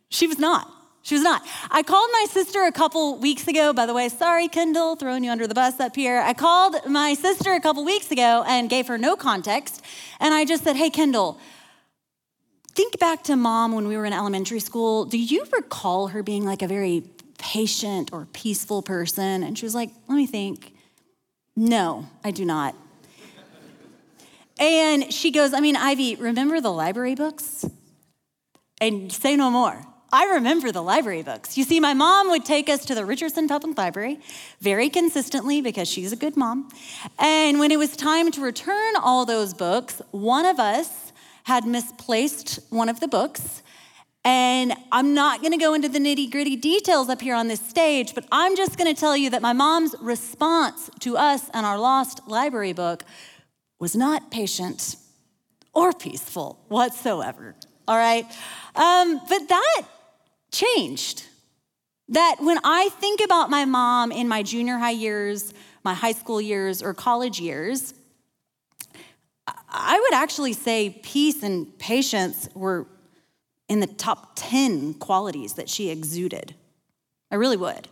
She 0.08 0.26
was 0.26 0.38
not. 0.38 0.70
She 1.02 1.14
was 1.14 1.22
not. 1.22 1.42
I 1.70 1.82
called 1.82 2.10
my 2.12 2.26
sister 2.28 2.62
a 2.64 2.72
couple 2.72 3.18
weeks 3.18 3.48
ago. 3.48 3.72
By 3.72 3.86
the 3.86 3.94
way, 3.94 4.08
sorry, 4.08 4.48
Kendall, 4.48 4.96
throwing 4.96 5.24
you 5.24 5.30
under 5.30 5.46
the 5.46 5.54
bus 5.54 5.80
up 5.80 5.96
here. 5.96 6.20
I 6.20 6.34
called 6.34 6.76
my 6.86 7.14
sister 7.14 7.54
a 7.54 7.60
couple 7.60 7.84
weeks 7.84 8.10
ago 8.10 8.44
and 8.46 8.68
gave 8.68 8.86
her 8.88 8.98
no 8.98 9.16
context. 9.16 9.82
And 10.20 10.34
I 10.34 10.44
just 10.44 10.62
said, 10.62 10.76
hey, 10.76 10.90
Kendall, 10.90 11.40
think 12.74 12.98
back 12.98 13.24
to 13.24 13.36
mom 13.36 13.74
when 13.74 13.88
we 13.88 13.96
were 13.96 14.04
in 14.04 14.12
elementary 14.12 14.60
school. 14.60 15.06
Do 15.06 15.18
you 15.18 15.46
recall 15.52 16.08
her 16.08 16.22
being 16.22 16.44
like 16.44 16.60
a 16.60 16.68
very 16.68 17.04
patient 17.38 18.12
or 18.12 18.26
peaceful 18.32 18.82
person? 18.82 19.42
And 19.42 19.58
she 19.58 19.64
was 19.64 19.74
like, 19.74 19.90
let 20.06 20.16
me 20.16 20.26
think. 20.26 20.74
No, 21.56 22.06
I 22.22 22.30
do 22.30 22.44
not. 22.44 22.74
And 24.60 25.10
she 25.12 25.30
goes, 25.30 25.54
I 25.54 25.60
mean, 25.60 25.74
Ivy, 25.74 26.16
remember 26.16 26.60
the 26.60 26.70
library 26.70 27.14
books? 27.14 27.64
And 28.80 29.10
say 29.10 29.34
no 29.34 29.50
more. 29.50 29.86
I 30.12 30.24
remember 30.34 30.72
the 30.72 30.82
library 30.82 31.22
books. 31.22 31.56
You 31.56 31.64
see, 31.64 31.80
my 31.80 31.94
mom 31.94 32.30
would 32.30 32.44
take 32.44 32.68
us 32.68 32.84
to 32.86 32.94
the 32.94 33.06
Richardson 33.06 33.46
Public 33.48 33.78
Library 33.78 34.18
very 34.60 34.90
consistently 34.90 35.60
because 35.60 35.88
she's 35.88 36.12
a 36.12 36.16
good 36.16 36.36
mom. 36.36 36.68
And 37.18 37.60
when 37.60 37.70
it 37.70 37.78
was 37.78 37.96
time 37.96 38.30
to 38.32 38.40
return 38.40 38.96
all 38.96 39.24
those 39.24 39.54
books, 39.54 40.02
one 40.10 40.46
of 40.46 40.58
us 40.58 41.12
had 41.44 41.64
misplaced 41.64 42.58
one 42.70 42.88
of 42.88 43.00
the 43.00 43.08
books. 43.08 43.62
And 44.24 44.74
I'm 44.92 45.14
not 45.14 45.42
gonna 45.42 45.58
go 45.58 45.74
into 45.74 45.88
the 45.88 45.98
nitty 45.98 46.30
gritty 46.30 46.56
details 46.56 47.08
up 47.08 47.22
here 47.22 47.34
on 47.34 47.48
this 47.48 47.60
stage, 47.60 48.14
but 48.14 48.26
I'm 48.30 48.56
just 48.56 48.76
gonna 48.76 48.94
tell 48.94 49.16
you 49.16 49.30
that 49.30 49.40
my 49.40 49.52
mom's 49.52 49.94
response 50.00 50.90
to 51.00 51.16
us 51.16 51.48
and 51.54 51.64
our 51.64 51.78
lost 51.78 52.20
library 52.26 52.72
book 52.72 53.04
was 53.80 53.96
not 53.96 54.30
patient 54.30 54.94
or 55.72 55.92
peaceful 55.92 56.62
whatsoever. 56.68 57.56
All 57.88 57.96
right? 57.96 58.24
Um, 58.76 59.20
but 59.28 59.48
that 59.48 59.82
changed. 60.52 61.24
That 62.10 62.36
when 62.40 62.58
I 62.62 62.90
think 63.00 63.20
about 63.20 63.50
my 63.50 63.64
mom 63.64 64.12
in 64.12 64.28
my 64.28 64.42
junior 64.42 64.78
high 64.78 64.90
years, 64.90 65.54
my 65.82 65.94
high 65.94 66.12
school 66.12 66.40
years, 66.40 66.82
or 66.82 66.92
college 66.92 67.40
years, 67.40 67.94
I 69.68 69.98
would 69.98 70.14
actually 70.14 70.52
say 70.52 71.00
peace 71.02 71.42
and 71.42 71.78
patience 71.78 72.48
were 72.54 72.86
in 73.68 73.80
the 73.80 73.86
top 73.86 74.32
10 74.34 74.94
qualities 74.94 75.54
that 75.54 75.68
she 75.68 75.90
exuded. 75.90 76.54
I 77.30 77.36
really 77.36 77.56
would. 77.56 77.88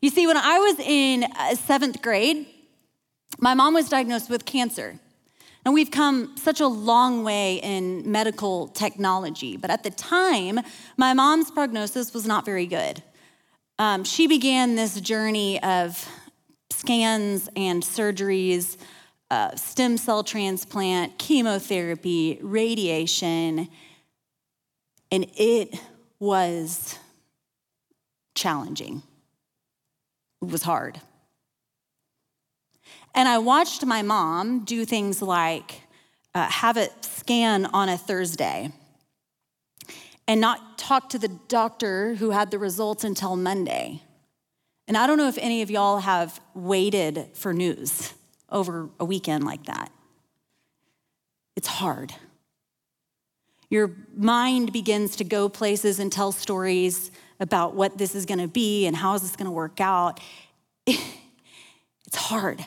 You 0.00 0.10
see, 0.10 0.26
when 0.26 0.36
I 0.36 0.58
was 0.58 0.80
in 0.80 1.24
uh, 1.24 1.54
seventh 1.54 2.02
grade, 2.02 2.46
my 3.38 3.54
mom 3.54 3.74
was 3.74 3.88
diagnosed 3.88 4.30
with 4.30 4.44
cancer. 4.44 4.98
And 5.64 5.74
we've 5.74 5.90
come 5.90 6.36
such 6.36 6.60
a 6.60 6.66
long 6.66 7.22
way 7.22 7.56
in 7.56 8.10
medical 8.10 8.68
technology, 8.68 9.56
but 9.56 9.70
at 9.70 9.84
the 9.84 9.90
time, 9.90 10.58
my 10.96 11.14
mom's 11.14 11.50
prognosis 11.52 12.12
was 12.12 12.26
not 12.26 12.44
very 12.44 12.66
good. 12.66 13.02
Um, 13.78 14.02
she 14.02 14.26
began 14.26 14.74
this 14.74 15.00
journey 15.00 15.62
of 15.62 16.08
scans 16.70 17.48
and 17.54 17.82
surgeries, 17.82 18.76
uh, 19.30 19.54
stem 19.54 19.96
cell 19.96 20.24
transplant, 20.24 21.16
chemotherapy, 21.18 22.38
radiation, 22.42 23.68
and 25.12 25.26
it 25.36 25.78
was 26.18 26.98
challenging. 28.34 29.02
It 30.42 30.48
was 30.48 30.62
hard. 30.62 31.00
And 33.14 33.28
I 33.28 33.38
watched 33.38 33.84
my 33.84 34.02
mom 34.02 34.64
do 34.64 34.84
things 34.84 35.20
like 35.20 35.82
uh, 36.34 36.48
have 36.48 36.76
it 36.76 36.92
scan 37.04 37.66
on 37.66 37.88
a 37.88 37.98
Thursday 37.98 38.72
and 40.26 40.40
not 40.40 40.78
talk 40.78 41.10
to 41.10 41.18
the 41.18 41.28
doctor 41.28 42.14
who 42.14 42.30
had 42.30 42.50
the 42.50 42.58
results 42.58 43.04
until 43.04 43.36
Monday. 43.36 44.02
And 44.88 44.96
I 44.96 45.06
don't 45.06 45.18
know 45.18 45.28
if 45.28 45.38
any 45.38 45.62
of 45.62 45.70
y'all 45.70 45.98
have 45.98 46.40
waited 46.54 47.28
for 47.34 47.52
news 47.52 48.14
over 48.50 48.88
a 48.98 49.04
weekend 49.04 49.44
like 49.44 49.64
that. 49.66 49.90
It's 51.54 51.68
hard. 51.68 52.14
Your 53.68 53.90
mind 54.16 54.72
begins 54.72 55.16
to 55.16 55.24
go 55.24 55.48
places 55.48 55.98
and 55.98 56.10
tell 56.10 56.32
stories 56.32 57.10
about 57.40 57.74
what 57.74 57.98
this 57.98 58.14
is 58.14 58.26
going 58.26 58.38
to 58.38 58.48
be 58.48 58.86
and 58.86 58.96
how 58.96 59.14
is 59.14 59.22
this 59.22 59.36
going 59.36 59.46
to 59.46 59.50
work 59.50 59.80
out. 59.80 60.20
It's 62.12 62.20
hard. 62.20 62.62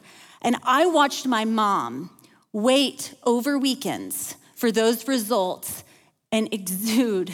And 0.45 0.58
I 0.63 0.86
watched 0.86 1.25
my 1.25 1.43
mom 1.43 2.12
wait 2.53 3.15
over 3.23 3.58
weekends 3.58 4.36
for 4.55 4.71
those 4.71 5.08
results 5.08 5.84
and 6.31 6.53
exude 6.53 7.34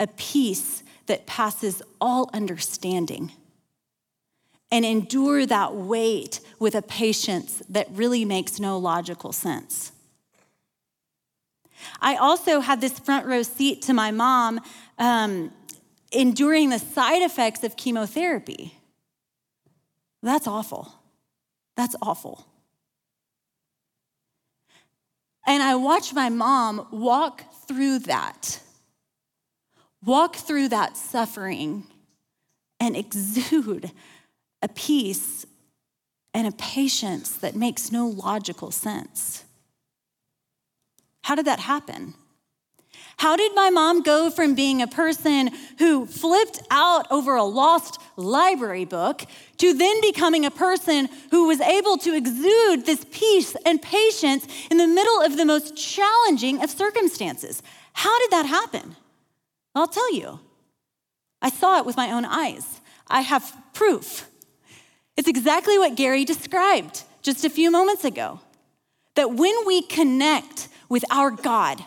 a 0.00 0.08
peace 0.08 0.82
that 1.06 1.28
passes 1.28 1.82
all 2.00 2.28
understanding 2.34 3.30
and 4.72 4.84
endure 4.84 5.46
that 5.46 5.76
wait 5.76 6.40
with 6.58 6.74
a 6.74 6.82
patience 6.82 7.62
that 7.68 7.86
really 7.92 8.24
makes 8.24 8.58
no 8.58 8.76
logical 8.76 9.32
sense. 9.32 9.92
I 12.00 12.16
also 12.16 12.58
had 12.58 12.80
this 12.80 12.98
front 12.98 13.26
row 13.26 13.44
seat 13.44 13.82
to 13.82 13.94
my 13.94 14.10
mom 14.10 14.60
um, 14.98 15.52
enduring 16.10 16.70
the 16.70 16.80
side 16.80 17.22
effects 17.22 17.62
of 17.62 17.76
chemotherapy. 17.76 18.80
That's 20.24 20.48
awful. 20.48 20.95
That's 21.76 21.96
awful. 22.00 22.46
And 25.46 25.62
I 25.62 25.76
watched 25.76 26.12
my 26.12 26.28
mom 26.28 26.88
walk 26.90 27.44
through 27.68 28.00
that, 28.00 28.60
walk 30.04 30.36
through 30.36 30.68
that 30.68 30.96
suffering, 30.96 31.84
and 32.80 32.96
exude 32.96 33.92
a 34.62 34.68
peace 34.68 35.46
and 36.34 36.46
a 36.46 36.52
patience 36.52 37.30
that 37.36 37.54
makes 37.54 37.92
no 37.92 38.06
logical 38.08 38.70
sense. 38.70 39.44
How 41.24 41.34
did 41.34 41.46
that 41.46 41.60
happen? 41.60 42.14
How 43.18 43.36
did 43.36 43.54
my 43.54 43.70
mom 43.70 44.02
go 44.02 44.30
from 44.30 44.54
being 44.54 44.82
a 44.82 44.86
person 44.86 45.50
who 45.78 46.06
flipped 46.06 46.60
out 46.70 47.06
over 47.10 47.34
a 47.34 47.44
lost 47.44 48.00
library 48.16 48.84
book 48.84 49.24
to 49.58 49.72
then 49.72 50.00
becoming 50.00 50.44
a 50.44 50.50
person 50.50 51.08
who 51.30 51.46
was 51.46 51.60
able 51.60 51.96
to 51.98 52.14
exude 52.14 52.84
this 52.84 53.06
peace 53.10 53.56
and 53.64 53.80
patience 53.80 54.46
in 54.70 54.76
the 54.76 54.86
middle 54.86 55.22
of 55.22 55.36
the 55.36 55.44
most 55.44 55.76
challenging 55.76 56.62
of 56.62 56.70
circumstances? 56.70 57.62
How 57.94 58.18
did 58.20 58.30
that 58.32 58.46
happen? 58.46 58.96
I'll 59.74 59.88
tell 59.88 60.12
you. 60.12 60.40
I 61.40 61.50
saw 61.50 61.78
it 61.78 61.86
with 61.86 61.96
my 61.96 62.12
own 62.12 62.24
eyes. 62.24 62.80
I 63.08 63.22
have 63.22 63.56
proof. 63.72 64.28
It's 65.16 65.28
exactly 65.28 65.78
what 65.78 65.96
Gary 65.96 66.24
described 66.24 67.04
just 67.22 67.44
a 67.44 67.50
few 67.50 67.70
moments 67.70 68.04
ago. 68.04 68.40
That 69.14 69.32
when 69.32 69.54
we 69.66 69.82
connect 69.82 70.68
with 70.88 71.04
our 71.10 71.30
God, 71.30 71.84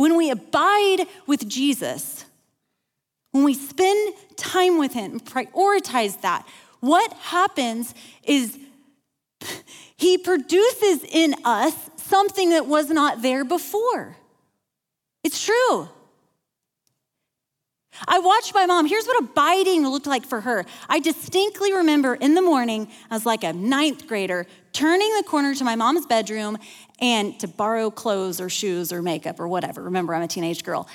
when 0.00 0.16
we 0.16 0.30
abide 0.30 1.06
with 1.26 1.46
Jesus, 1.46 2.24
when 3.32 3.44
we 3.44 3.52
spend 3.52 4.14
time 4.34 4.78
with 4.78 4.94
Him 4.94 5.20
prioritize 5.20 6.18
that, 6.22 6.48
what 6.80 7.12
happens 7.12 7.92
is 8.24 8.58
He 9.98 10.16
produces 10.16 11.04
in 11.04 11.34
us 11.44 11.74
something 11.96 12.48
that 12.48 12.64
was 12.64 12.88
not 12.88 13.20
there 13.20 13.44
before. 13.44 14.16
It's 15.22 15.44
true. 15.44 15.90
I 18.06 18.18
watched 18.18 18.54
my 18.54 18.66
mom. 18.66 18.86
Here's 18.86 19.06
what 19.06 19.22
abiding 19.22 19.86
looked 19.86 20.06
like 20.06 20.26
for 20.26 20.40
her. 20.40 20.64
I 20.88 21.00
distinctly 21.00 21.72
remember 21.72 22.14
in 22.14 22.34
the 22.34 22.42
morning, 22.42 22.88
as 23.10 23.26
like 23.26 23.44
a 23.44 23.52
ninth 23.52 24.06
grader, 24.06 24.46
turning 24.72 25.12
the 25.16 25.24
corner 25.24 25.54
to 25.54 25.64
my 25.64 25.76
mom's 25.76 26.06
bedroom 26.06 26.58
and 27.00 27.38
to 27.40 27.48
borrow 27.48 27.90
clothes 27.90 28.40
or 28.40 28.48
shoes 28.48 28.92
or 28.92 29.02
makeup 29.02 29.40
or 29.40 29.48
whatever. 29.48 29.82
Remember, 29.82 30.14
I'm 30.14 30.22
a 30.22 30.28
teenage 30.28 30.64
girl. 30.64 30.88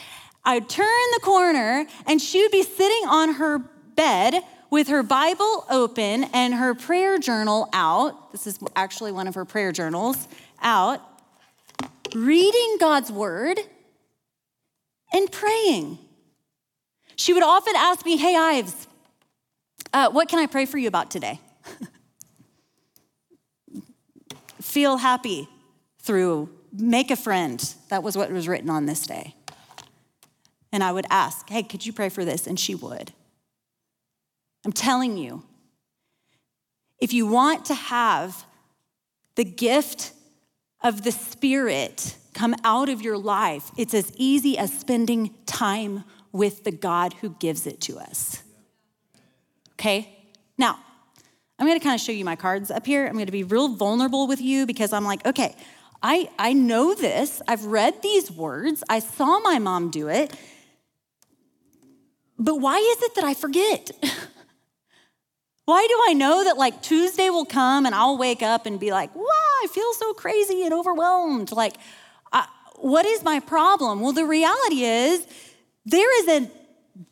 I'd 0.44 0.70
turn 0.70 0.86
the 1.14 1.22
corner 1.22 1.86
and 2.06 2.22
she 2.22 2.42
would 2.42 2.52
be 2.52 2.64
sitting 2.64 3.08
on 3.08 3.36
her 3.36 3.60
bed 3.96 4.36
with 4.70 4.88
her 4.90 5.04
Bible 5.04 5.66
open 5.70 6.26
and 6.26 6.54
her 6.54 6.76
prayer 6.76 7.18
journal 7.18 7.70
out. 7.74 8.32
This 8.32 8.46
is 8.46 8.60
actually 8.76 9.12
one 9.12 9.28
of 9.28 9.36
her 9.36 9.46
prayer 9.46 9.72
journals 9.72 10.28
out, 10.62 11.02
reading 12.14 12.78
God's 12.80 13.12
word 13.12 13.60
and 15.14 15.32
praying. 15.32 15.98
She 17.16 17.34
would 17.34 17.44
often 17.44 17.74
ask 17.76 18.06
me, 18.06 18.18
Hey, 18.18 18.36
Ives, 18.36 18.88
uh, 19.94 20.10
what 20.10 20.28
can 20.28 20.40
I 20.40 20.46
pray 20.46 20.66
for 20.66 20.78
you 20.78 20.88
about 20.88 21.12
today? 21.12 21.40
Feel 24.62 24.98
happy 24.98 25.48
through 26.02 26.50
make 26.72 27.12
a 27.12 27.16
friend. 27.16 27.74
That 27.90 28.04
was 28.04 28.18
what 28.18 28.32
was 28.32 28.48
written 28.48 28.70
on 28.70 28.86
this 28.86 29.08
day. 29.08 29.36
And 30.72 30.84
I 30.84 30.92
would 30.92 31.06
ask, 31.10 31.50
Hey, 31.50 31.64
could 31.64 31.86
you 31.86 31.94
pray 31.94 32.10
for 32.10 32.26
this? 32.26 32.48
And 32.48 32.60
she 32.60 32.76
would. 32.76 33.14
I'm 34.66 34.74
telling 34.74 35.18
you, 35.18 35.44
if 37.00 37.14
you 37.14 37.28
want 37.28 37.66
to 37.66 37.76
have 37.76 38.46
the 39.36 39.44
gift 39.44 40.14
of 40.84 41.04
the 41.04 41.12
Spirit 41.12 42.18
come 42.34 42.56
out 42.64 42.90
of 42.90 43.02
your 43.02 43.18
life, 43.18 43.72
it's 43.78 43.94
as 43.94 44.12
easy 44.18 44.58
as 44.58 44.78
spending 44.78 45.34
time 45.46 46.04
with 46.36 46.66
the 46.66 46.72
God 46.72 47.14
who 47.22 47.30
gives 47.30 47.66
it 47.66 47.80
to 47.80 47.98
us. 47.98 48.44
Okay? 49.74 50.10
Now, 50.58 50.78
I'm 51.58 51.66
gonna 51.66 51.80
kind 51.80 51.96
of 51.96 52.02
show 52.02 52.12
you 52.12 52.26
my 52.26 52.36
cards 52.36 52.70
up 52.70 52.86
here. 52.86 53.08
I'm 53.08 53.18
gonna 53.18 53.32
be 53.32 53.44
real 53.44 53.70
vulnerable 53.70 54.28
with 54.28 54.42
you 54.42 54.66
because 54.66 54.92
I'm 54.92 55.06
like, 55.06 55.26
okay, 55.26 55.56
I, 56.04 56.30
I 56.38 56.52
know 56.52 56.94
this. 56.94 57.42
I've 57.48 57.64
read 57.64 58.02
these 58.02 58.30
words. 58.30 58.84
I 58.90 59.00
saw 59.00 59.40
my 59.40 59.60
mom 59.60 59.92
do 59.92 60.10
it. 60.10 60.38
But 62.38 62.58
why 62.58 62.80
is 62.80 63.02
it 63.02 63.16
that 63.16 63.24
I 63.24 63.34
forget? 63.34 63.92
why 65.66 65.88
do 65.88 66.02
I 66.10 66.14
know 66.14 66.44
that 66.44 66.58
like 66.58 66.82
Tuesday 66.82 67.30
will 67.30 67.46
come 67.46 67.86
and 67.86 67.96
I'll 67.96 68.18
wake 68.18 68.44
up 68.44 68.66
and 68.66 68.78
be 68.78 68.92
like, 68.92 69.16
wow, 69.16 69.24
I 69.64 69.68
feel 69.72 69.94
so 69.94 70.14
crazy 70.14 70.64
and 70.64 70.74
overwhelmed? 70.74 71.54
Like, 71.54 71.78
I, 72.34 72.46
what 72.76 73.06
is 73.06 73.24
my 73.24 73.40
problem? 73.40 74.02
Well, 74.02 74.12
the 74.12 74.26
reality 74.26 74.84
is, 74.84 75.26
there 75.86 76.22
is 76.22 76.44
a 76.44 76.52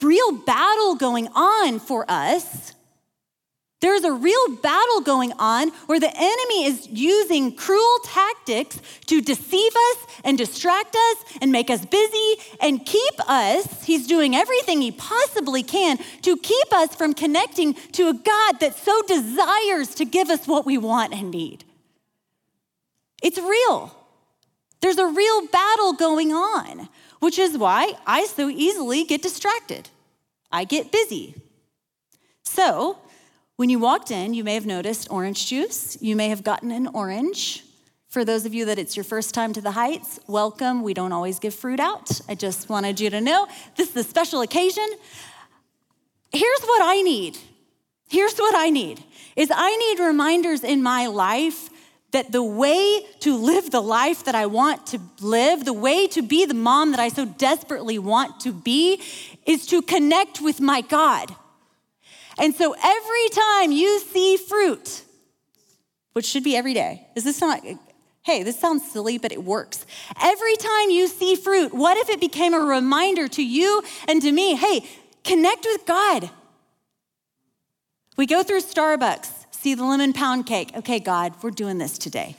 real 0.02 0.32
battle 0.32 0.96
going 0.96 1.28
on 1.30 1.80
for 1.80 2.06
us 2.10 2.74
There's 3.84 4.06
a 4.06 4.14
real 4.14 4.56
battle 4.62 5.02
going 5.02 5.34
on 5.40 5.68
where 5.88 6.00
the 6.00 6.10
enemy 6.16 6.64
is 6.64 6.88
using 6.88 7.54
cruel 7.54 7.98
tactics 8.06 8.80
to 9.08 9.20
deceive 9.20 9.74
us 9.76 10.08
and 10.24 10.38
distract 10.38 10.96
us 10.96 11.18
and 11.42 11.52
make 11.52 11.70
us 11.70 11.86
busy 11.86 12.36
and 12.62 12.86
keep 12.86 13.14
us. 13.28 13.84
He's 13.84 14.08
doing 14.08 14.38
everything 14.38 14.82
he 14.82 14.94
possibly 14.94 15.64
can 15.64 15.98
to 16.22 16.38
keep 16.38 16.72
us 16.72 16.96
from 16.96 17.14
connecting 17.14 17.74
to 17.92 18.08
a 18.08 18.14
God 18.14 18.62
that 18.62 18.78
so 18.78 19.02
desires 19.06 19.96
to 19.96 20.06
give 20.06 20.30
us 20.30 20.48
what 20.48 20.66
we 20.66 20.78
want 20.78 21.12
and 21.14 21.30
need. 21.30 21.66
It's 23.22 23.38
real. 23.38 23.94
There's 24.82 24.98
a 24.98 25.08
real 25.08 25.48
battle 25.48 25.92
going 25.92 26.32
on, 26.32 26.88
which 27.24 27.40
is 27.40 27.58
why 27.58 27.94
I 28.06 28.26
so 28.26 28.50
easily 28.50 29.06
get 29.06 29.22
distracted. 29.22 29.90
I 30.52 30.66
get 30.66 30.92
busy. 30.92 31.36
So, 32.44 32.98
when 33.56 33.70
you 33.70 33.80
walked 33.80 34.12
in, 34.12 34.34
you 34.34 34.44
may 34.44 34.56
have 34.56 34.66
noticed 34.66 35.10
orange 35.10 35.48
juice. 35.48 35.98
You 36.02 36.18
may 36.18 36.28
have 36.28 36.44
gotten 36.44 36.70
an 36.70 36.88
orange. 36.88 37.64
For 38.10 38.26
those 38.26 38.46
of 38.46 38.54
you 38.54 38.66
that 38.66 38.78
it's 38.78 38.98
your 38.98 39.06
first 39.06 39.34
time 39.34 39.54
to 39.54 39.62
the 39.62 39.72
Heights, 39.72 40.20
welcome. 40.28 40.84
We 40.84 40.94
don't 40.94 41.14
always 41.14 41.40
give 41.40 41.56
fruit 41.56 41.80
out. 41.80 42.20
I 42.28 42.36
just 42.36 42.68
wanted 42.68 43.00
you 43.00 43.10
to 43.12 43.22
know 43.22 43.48
this 43.78 43.92
is 43.92 43.96
a 43.96 44.04
special 44.04 44.42
occasion. 44.42 44.88
Here's 46.34 46.62
what 46.64 46.82
I 46.84 47.02
need. 47.04 47.38
Here's 48.10 48.38
what 48.38 48.54
I 48.54 48.70
need 48.70 49.02
is 49.38 49.50
I 49.50 49.78
need 49.78 50.04
reminders 50.04 50.62
in 50.62 50.84
my 50.84 51.08
life 51.08 51.70
that 52.14 52.32
the 52.32 52.44
way 52.44 53.06
to 53.20 53.36
live 53.36 53.70
the 53.72 53.82
life 53.82 54.26
that 54.26 54.36
I 54.36 54.46
want 54.46 54.88
to 54.88 55.00
live, 55.20 55.66
the 55.66 55.74
way 55.74 56.08
to 56.08 56.22
be 56.22 56.46
the 56.46 56.54
mom 56.54 56.92
that 56.92 57.00
I 57.00 57.10
so 57.10 57.26
desperately 57.26 58.00
want 58.00 58.40
to 58.42 58.54
be, 58.54 59.02
is 59.46 59.68
to 59.68 59.82
connect 59.82 60.40
with 60.40 60.62
my 60.62 60.82
God. 60.82 61.36
And 62.38 62.56
so 62.56 62.74
every 62.74 63.30
time 63.30 63.72
you 63.72 64.00
see 64.00 64.38
fruit, 64.38 65.04
which 66.14 66.26
should 66.26 66.44
be 66.44 66.56
every 66.56 66.74
day, 66.74 67.06
is 67.16 67.24
this 67.24 67.42
not, 67.42 67.62
hey, 68.24 68.44
this 68.44 68.60
sounds 68.60 68.90
silly, 68.92 69.18
but 69.18 69.32
it 69.32 69.44
works. 69.44 69.86
Every 70.22 70.56
time 70.56 70.92
you 70.92 71.08
see 71.08 71.36
fruit, 71.36 71.74
what 71.74 71.98
if 71.98 72.10
it 72.10 72.20
became 72.20 72.54
a 72.54 72.60
reminder 72.60 73.28
to 73.28 73.44
you 73.44 73.84
and 74.08 74.22
to 74.22 74.32
me, 74.32 74.56
hey, 74.56 74.88
connect 75.24 75.66
with 75.66 75.86
God? 75.86 76.30
We 78.18 78.28
go 78.28 78.44
through 78.44 78.62
Starbucks, 78.62 79.43
see 79.64 79.76
the 79.76 79.86
lemon 79.86 80.12
pound 80.12 80.46
cake. 80.46 80.72
Okay, 80.76 81.00
God, 81.00 81.34
we're 81.42 81.50
doing 81.50 81.78
this 81.78 81.98
today. 81.98 82.36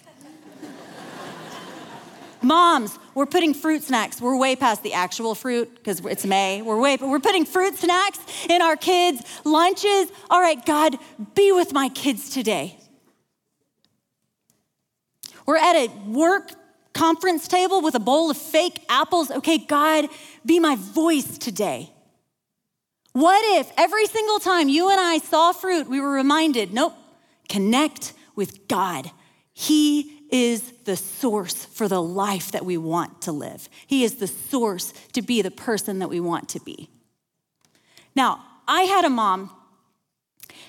Moms, 2.43 2.99
we're 3.15 3.25
putting 3.25 3.55
fruit 3.55 3.83
snacks. 3.83 4.21
We're 4.21 4.37
way 4.37 4.57
past 4.57 4.83
the 4.83 4.93
actual 4.93 5.35
fruit 5.35 5.75
because 5.75 6.01
it's 6.05 6.27
May. 6.27 6.61
We're 6.61 6.79
way, 6.79 6.99
but 6.99 7.09
we're 7.09 7.21
putting 7.21 7.47
fruit 7.47 7.77
snacks 7.77 8.19
in 8.51 8.61
our 8.61 8.77
kids' 8.77 9.23
lunches. 9.43 10.13
All 10.29 10.41
right, 10.41 10.65
God, 10.67 10.99
be 11.35 11.51
with 11.51 11.73
my 11.73 11.89
kids 11.89 12.29
today. 12.29 12.77
We're 15.47 15.57
at 15.57 15.77
a 15.77 15.91
work 16.07 16.53
conference 16.93 17.49
table 17.49 17.81
with 17.81 17.95
a 17.95 18.01
bowl 18.01 18.31
of 18.31 18.37
fake 18.37 18.85
apples. 18.91 19.31
Okay, 19.31 19.57
God, 19.57 20.09
be 20.45 20.61
my 20.61 20.77
voice 20.77 21.39
today. 21.39 21.91
What 23.13 23.43
if 23.59 23.73
every 23.79 24.07
single 24.07 24.41
time 24.41 24.69
you 24.69 24.91
and 24.91 25.01
I 25.01 25.19
saw 25.19 25.53
fruit, 25.53 25.89
we 25.89 26.01
were 26.01 26.11
reminded, 26.11 26.75
nope, 26.75 26.95
connect 27.49 28.13
with 28.35 28.69
God. 28.69 29.11
He 29.53 30.23
is 30.31 30.73
the 30.85 30.97
source 30.97 31.65
for 31.65 31.87
the 31.87 32.03
life 32.03 32.51
that 32.53 32.65
we 32.65 32.77
want 32.77 33.23
to 33.23 33.33
live. 33.33 33.69
He 33.87 34.05
is 34.05 34.17
the 34.17 34.27
source 34.27 34.93
to 35.13 35.23
be 35.23 35.43
the 35.43 35.51
person 35.51 36.01
that 36.01 36.09
we 36.09 36.21
want 36.21 36.49
to 36.51 36.61
be. 36.61 36.89
Now, 38.17 38.45
I 38.67 38.83
had 38.83 39.05
a 39.05 39.11
mom 39.11 39.51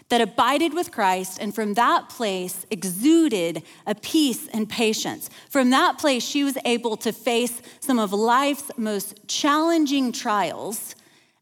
that 0.09 0.21
abided 0.21 0.73
with 0.73 0.91
Christ, 0.91 1.39
and 1.41 1.55
from 1.55 1.73
that 1.73 2.09
place 2.09 2.65
exuded 2.69 3.63
a 3.87 3.95
peace 3.95 4.47
and 4.53 4.69
patience. 4.69 5.29
From 5.49 5.71
that 5.71 5.97
place, 5.97 6.23
she 6.23 6.43
was 6.43 6.57
able 6.63 6.95
to 6.97 7.11
face 7.11 7.61
some 7.79 7.97
of 7.97 8.13
life's 8.13 8.69
most 8.77 9.27
challenging 9.27 10.11
trials 10.11 10.95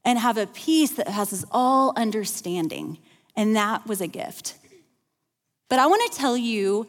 and 0.06 0.17
have 0.17 0.38
a 0.38 0.48
peace 0.48 0.91
that 0.91 1.10
has 1.10 1.34
us 1.34 1.46
all 1.52 1.93
understanding. 1.98 3.00
And 3.36 3.56
that 3.56 3.86
was 3.86 4.00
a 4.00 4.08
gift. 4.08 4.56
But 5.73 5.79
I 5.79 5.88
want 5.88 6.12
to 6.12 6.15
tell 6.19 6.38
you 6.38 6.86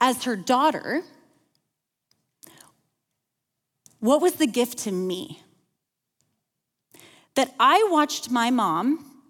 as 0.00 0.24
her 0.24 0.34
daughter, 0.34 1.04
what 4.00 4.20
was 4.20 4.32
the 4.32 4.48
gift 4.48 4.78
to 4.78 4.90
me? 4.90 5.44
That 7.36 7.54
I 7.60 7.86
watched 7.92 8.32
my 8.32 8.50
mom 8.50 9.22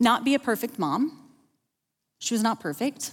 not 0.00 0.24
be 0.24 0.34
a 0.34 0.38
perfect 0.38 0.78
mom. 0.78 1.28
She 2.18 2.32
was 2.32 2.42
not 2.42 2.58
perfect. 2.58 3.12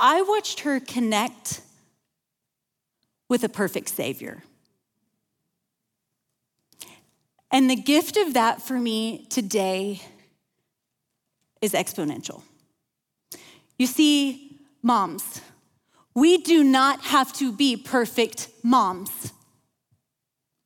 I 0.00 0.22
watched 0.22 0.60
her 0.62 0.80
connect 0.80 1.60
with 3.28 3.44
a 3.44 3.48
perfect 3.48 3.88
Savior. 3.88 4.42
And 7.52 7.70
the 7.70 7.76
gift 7.76 8.16
of 8.16 8.34
that 8.34 8.60
for 8.60 8.80
me 8.80 9.28
today 9.30 10.00
is 11.62 11.72
exponential. 11.72 12.42
You 13.78 13.86
see, 13.86 14.60
moms, 14.82 15.40
we 16.14 16.38
do 16.38 16.62
not 16.62 17.00
have 17.02 17.32
to 17.34 17.52
be 17.52 17.76
perfect 17.76 18.48
moms. 18.62 19.32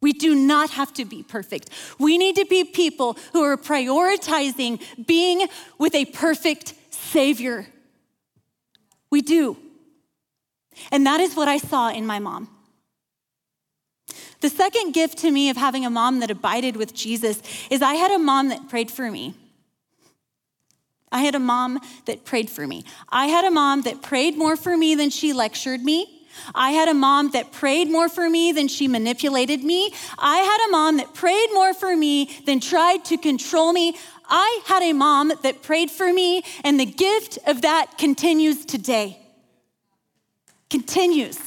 We 0.03 0.13
do 0.13 0.35
not 0.35 0.71
have 0.71 0.93
to 0.95 1.05
be 1.05 1.23
perfect. 1.23 1.71
We 1.99 2.19
need 2.19 2.37
to 2.37 2.47
be 2.47 2.65
people 2.65 3.17
who 3.33 3.43
are 3.43 3.57
prioritizing 3.57 4.81
being 5.07 5.47
with 5.79 5.95
a 5.95 6.05
perfect 6.07 6.75
Savior. 6.91 7.67
We 9.11 9.23
do. 9.23 9.57
And 10.93 11.07
that 11.07 11.21
is 11.21 11.35
what 11.35 11.49
I 11.49 11.59
saw 11.59 11.91
in 11.91 12.07
my 12.07 12.19
mom. 12.19 12.49
The 14.41 14.51
second 14.51 14.93
gift 14.93 15.19
to 15.19 15.31
me 15.31 15.49
of 15.49 15.57
having 15.57 15.87
a 15.87 15.91
mom 15.91 16.21
that 16.21 16.31
abided 16.31 16.77
with 16.77 16.95
Jesus 16.95 17.43
is 17.71 17.83
I 17.83 17.95
had 17.95 18.11
a 18.11 18.19
mom 18.19 18.49
that 18.51 18.69
prayed 18.69 18.91
for 18.91 19.11
me. 19.11 19.35
I 21.12 21.23
had 21.23 21.35
a 21.35 21.40
mom 21.40 21.81
that 22.07 22.25
prayed 22.25 22.51
for 22.51 22.66
me. 22.66 22.85
I 23.09 23.27
had 23.27 23.45
a 23.45 23.51
mom 23.51 23.83
that 23.83 24.03
prayed 24.03 24.37
more 24.37 24.57
for 24.57 24.77
me 24.77 24.95
than 24.95 25.11
she 25.11 25.33
lectured 25.33 25.83
me. 25.83 26.12
I 26.55 26.71
had 26.71 26.88
a 26.88 26.95
mom 26.95 27.31
that 27.31 27.53
prayed 27.53 27.88
more 27.88 28.09
for 28.09 28.29
me 28.29 28.53
than 28.53 28.69
she 28.69 28.88
manipulated 28.88 29.64
me. 29.64 29.92
I 30.19 30.38
had 30.38 30.69
a 30.69 30.71
mom 30.71 30.97
that 30.99 31.14
prayed 31.14 31.49
more 31.53 31.73
for 31.73 31.97
me 31.97 32.31
than 32.45 32.61
tried 32.61 33.05
to 33.07 33.16
control 33.16 33.73
me. 33.73 33.97
I 34.29 34.61
had 34.66 34.83
a 34.83 34.92
mom 34.92 35.33
that 35.42 35.62
prayed 35.62 35.90
for 35.90 36.12
me, 36.12 36.42
and 36.64 36.79
the 36.79 36.87
gift 36.87 37.38
of 37.47 37.62
that 37.62 37.97
continues 37.97 38.64
today. 38.64 39.19
Continues. 40.69 41.38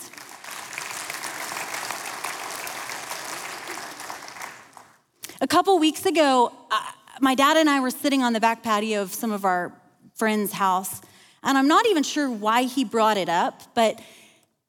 A 5.41 5.47
couple 5.47 5.77
weeks 5.79 6.05
ago, 6.05 6.51
my 7.19 7.35
dad 7.35 7.57
and 7.57 7.69
I 7.69 7.79
were 7.79 7.91
sitting 7.91 8.23
on 8.23 8.33
the 8.33 8.39
back 8.39 8.63
patio 8.63 9.01
of 9.01 9.13
some 9.13 9.31
of 9.31 9.45
our 9.45 9.73
friends' 10.15 10.53
house, 10.53 11.01
and 11.43 11.57
I'm 11.57 11.67
not 11.67 11.85
even 11.87 12.03
sure 12.03 12.29
why 12.29 12.63
he 12.63 12.83
brought 12.83 13.17
it 13.17 13.29
up, 13.29 13.61
but 13.73 14.01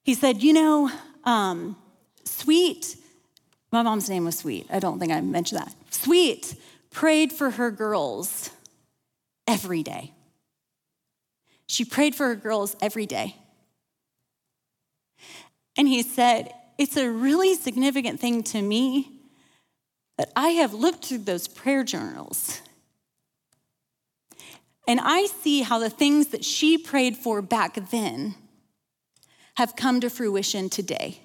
he 0.02 0.14
said, 0.14 0.42
You 0.42 0.52
know, 0.52 0.90
um, 1.24 1.76
Sweet, 2.24 2.96
my 3.72 3.82
mom's 3.82 4.08
name 4.08 4.24
was 4.24 4.38
Sweet. 4.38 4.66
I 4.70 4.78
don't 4.78 4.98
think 4.98 5.12
I 5.12 5.20
mentioned 5.20 5.60
that. 5.60 5.74
Sweet 5.90 6.54
prayed 6.90 7.32
for 7.32 7.50
her 7.50 7.70
girls 7.70 8.50
every 9.46 9.82
day. 9.82 10.12
She 11.66 11.84
prayed 11.84 12.14
for 12.14 12.26
her 12.26 12.34
girls 12.34 12.76
every 12.80 13.06
day. 13.06 13.36
And 15.76 15.86
he 15.86 16.02
said, 16.02 16.52
It's 16.78 16.96
a 16.96 17.08
really 17.10 17.54
significant 17.54 18.20
thing 18.20 18.42
to 18.44 18.62
me 18.62 19.19
that 20.20 20.30
I 20.36 20.50
have 20.50 20.74
looked 20.74 21.06
through 21.06 21.24
those 21.24 21.48
prayer 21.48 21.82
journals 21.82 22.60
and 24.86 25.00
I 25.02 25.24
see 25.24 25.62
how 25.62 25.78
the 25.78 25.88
things 25.88 26.26
that 26.26 26.44
she 26.44 26.76
prayed 26.76 27.16
for 27.16 27.40
back 27.40 27.88
then 27.90 28.34
have 29.54 29.76
come 29.76 29.98
to 30.02 30.10
fruition 30.10 30.68
today. 30.68 31.20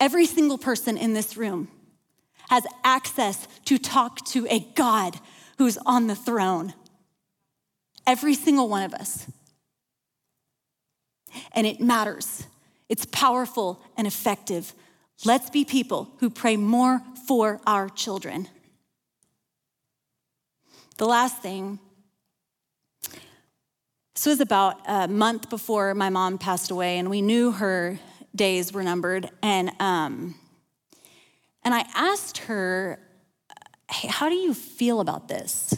Every 0.00 0.24
single 0.24 0.56
person 0.56 0.96
in 0.96 1.12
this 1.12 1.36
room 1.36 1.68
has 2.48 2.64
access 2.82 3.46
to 3.66 3.76
talk 3.76 4.24
to 4.28 4.46
a 4.48 4.60
God 4.74 5.20
who's 5.58 5.76
on 5.84 6.06
the 6.06 6.16
throne. 6.16 6.72
Every 8.06 8.32
single 8.32 8.70
one 8.70 8.84
of 8.84 8.94
us. 8.94 9.30
And 11.52 11.66
it 11.66 11.78
matters. 11.78 12.46
It's 12.88 13.06
powerful 13.06 13.82
and 13.96 14.06
effective. 14.06 14.72
Let's 15.24 15.50
be 15.50 15.64
people 15.64 16.10
who 16.18 16.30
pray 16.30 16.56
more 16.56 17.02
for 17.26 17.60
our 17.66 17.88
children. 17.88 18.48
The 20.96 21.06
last 21.06 21.42
thing 21.42 21.78
this 24.18 24.26
was 24.26 24.40
about 24.40 24.80
a 24.88 25.06
month 25.06 25.48
before 25.48 25.94
my 25.94 26.10
mom 26.10 26.38
passed 26.38 26.72
away, 26.72 26.98
and 26.98 27.08
we 27.08 27.22
knew 27.22 27.52
her 27.52 28.00
days 28.34 28.72
were 28.72 28.82
numbered. 28.82 29.30
And 29.44 29.70
um, 29.78 30.34
And 31.62 31.72
I 31.72 31.84
asked 31.94 32.38
her, 32.38 32.98
hey, 33.88 34.08
How 34.08 34.28
do 34.28 34.34
you 34.34 34.54
feel 34.54 34.98
about 34.98 35.28
this? 35.28 35.72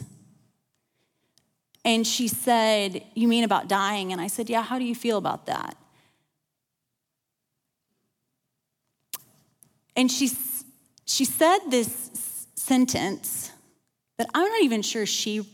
And 1.85 2.07
she 2.07 2.29
said, 2.29 3.05
You 3.15 3.29
mean 3.29 3.45
about 3.45 3.69
dying? 3.69 4.11
And 4.11 4.23
I 4.23 4.29
said, 4.29 4.49
Yeah, 4.49 4.63
how 4.63 4.79
do 4.79 4.87
you 4.87 4.95
feel 4.95 5.19
about 5.19 5.45
that? 5.45 5.77
And 10.01 10.11
she, 10.11 10.31
she 11.05 11.27
said 11.27 11.59
this 11.69 12.47
sentence 12.55 13.53
that 14.17 14.31
I'm 14.33 14.51
not 14.51 14.63
even 14.63 14.81
sure 14.81 15.05
she 15.05 15.47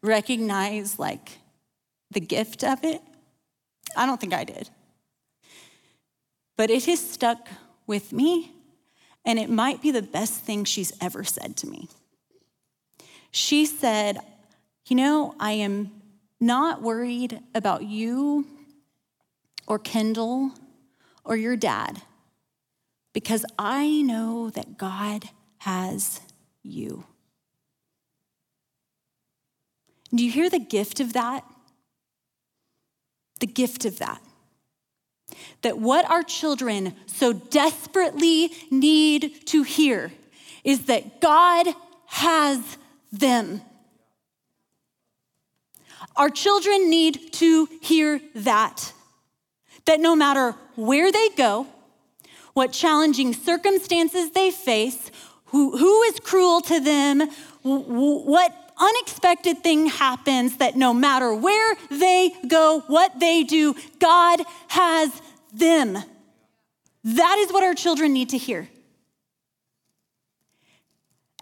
recognized 0.00 1.00
like 1.00 1.38
the 2.12 2.20
gift 2.20 2.62
of 2.62 2.84
it. 2.84 3.02
I 3.96 4.06
don't 4.06 4.20
think 4.20 4.32
I 4.32 4.44
did. 4.44 4.70
But 6.56 6.70
it 6.70 6.84
has 6.84 7.00
stuck 7.00 7.48
with 7.88 8.12
me, 8.12 8.52
and 9.24 9.40
it 9.40 9.50
might 9.50 9.82
be 9.82 9.90
the 9.90 10.02
best 10.02 10.44
thing 10.44 10.64
she's 10.64 10.92
ever 11.00 11.24
said 11.24 11.56
to 11.56 11.66
me. 11.66 11.88
She 13.32 13.66
said, 13.66 14.18
You 14.86 14.94
know, 14.94 15.34
I 15.40 15.54
am 15.54 15.90
not 16.38 16.80
worried 16.80 17.40
about 17.56 17.82
you 17.82 18.46
or 19.66 19.80
Kendall 19.80 20.52
or 21.24 21.34
your 21.34 21.56
dad 21.56 22.02
because 23.12 23.44
I 23.58 24.02
know 24.02 24.50
that 24.50 24.78
God 24.78 25.28
has 25.58 26.20
you. 26.62 27.04
Do 30.14 30.24
you 30.24 30.30
hear 30.30 30.50
the 30.50 30.58
gift 30.58 31.00
of 31.00 31.12
that? 31.14 31.44
The 33.40 33.46
gift 33.46 33.84
of 33.84 33.98
that. 33.98 34.20
That 35.62 35.78
what 35.78 36.08
our 36.10 36.22
children 36.22 36.94
so 37.06 37.32
desperately 37.32 38.50
need 38.70 39.46
to 39.46 39.62
hear 39.62 40.12
is 40.64 40.86
that 40.86 41.20
God 41.20 41.66
has 42.06 42.76
them. 43.10 43.62
Our 46.16 46.28
children 46.28 46.90
need 46.90 47.32
to 47.34 47.68
hear 47.80 48.20
that. 48.34 48.92
That 49.86 50.00
no 50.00 50.14
matter 50.14 50.54
where 50.76 51.10
they 51.10 51.30
go, 51.30 51.66
what 52.54 52.72
challenging 52.72 53.32
circumstances 53.32 54.30
they 54.30 54.50
face, 54.50 55.10
who, 55.46 55.76
who 55.76 56.02
is 56.02 56.20
cruel 56.20 56.60
to 56.62 56.80
them, 56.80 57.28
what 57.62 58.52
unexpected 58.78 59.62
thing 59.62 59.86
happens 59.86 60.56
that 60.56 60.76
no 60.76 60.92
matter 60.92 61.34
where 61.34 61.76
they 61.90 62.32
go, 62.48 62.82
what 62.86 63.18
they 63.20 63.44
do, 63.44 63.74
God 63.98 64.40
has 64.68 65.10
them. 65.52 65.98
That 67.04 67.36
is 67.38 67.52
what 67.52 67.64
our 67.64 67.74
children 67.74 68.12
need 68.12 68.30
to 68.30 68.38
hear. 68.38 68.68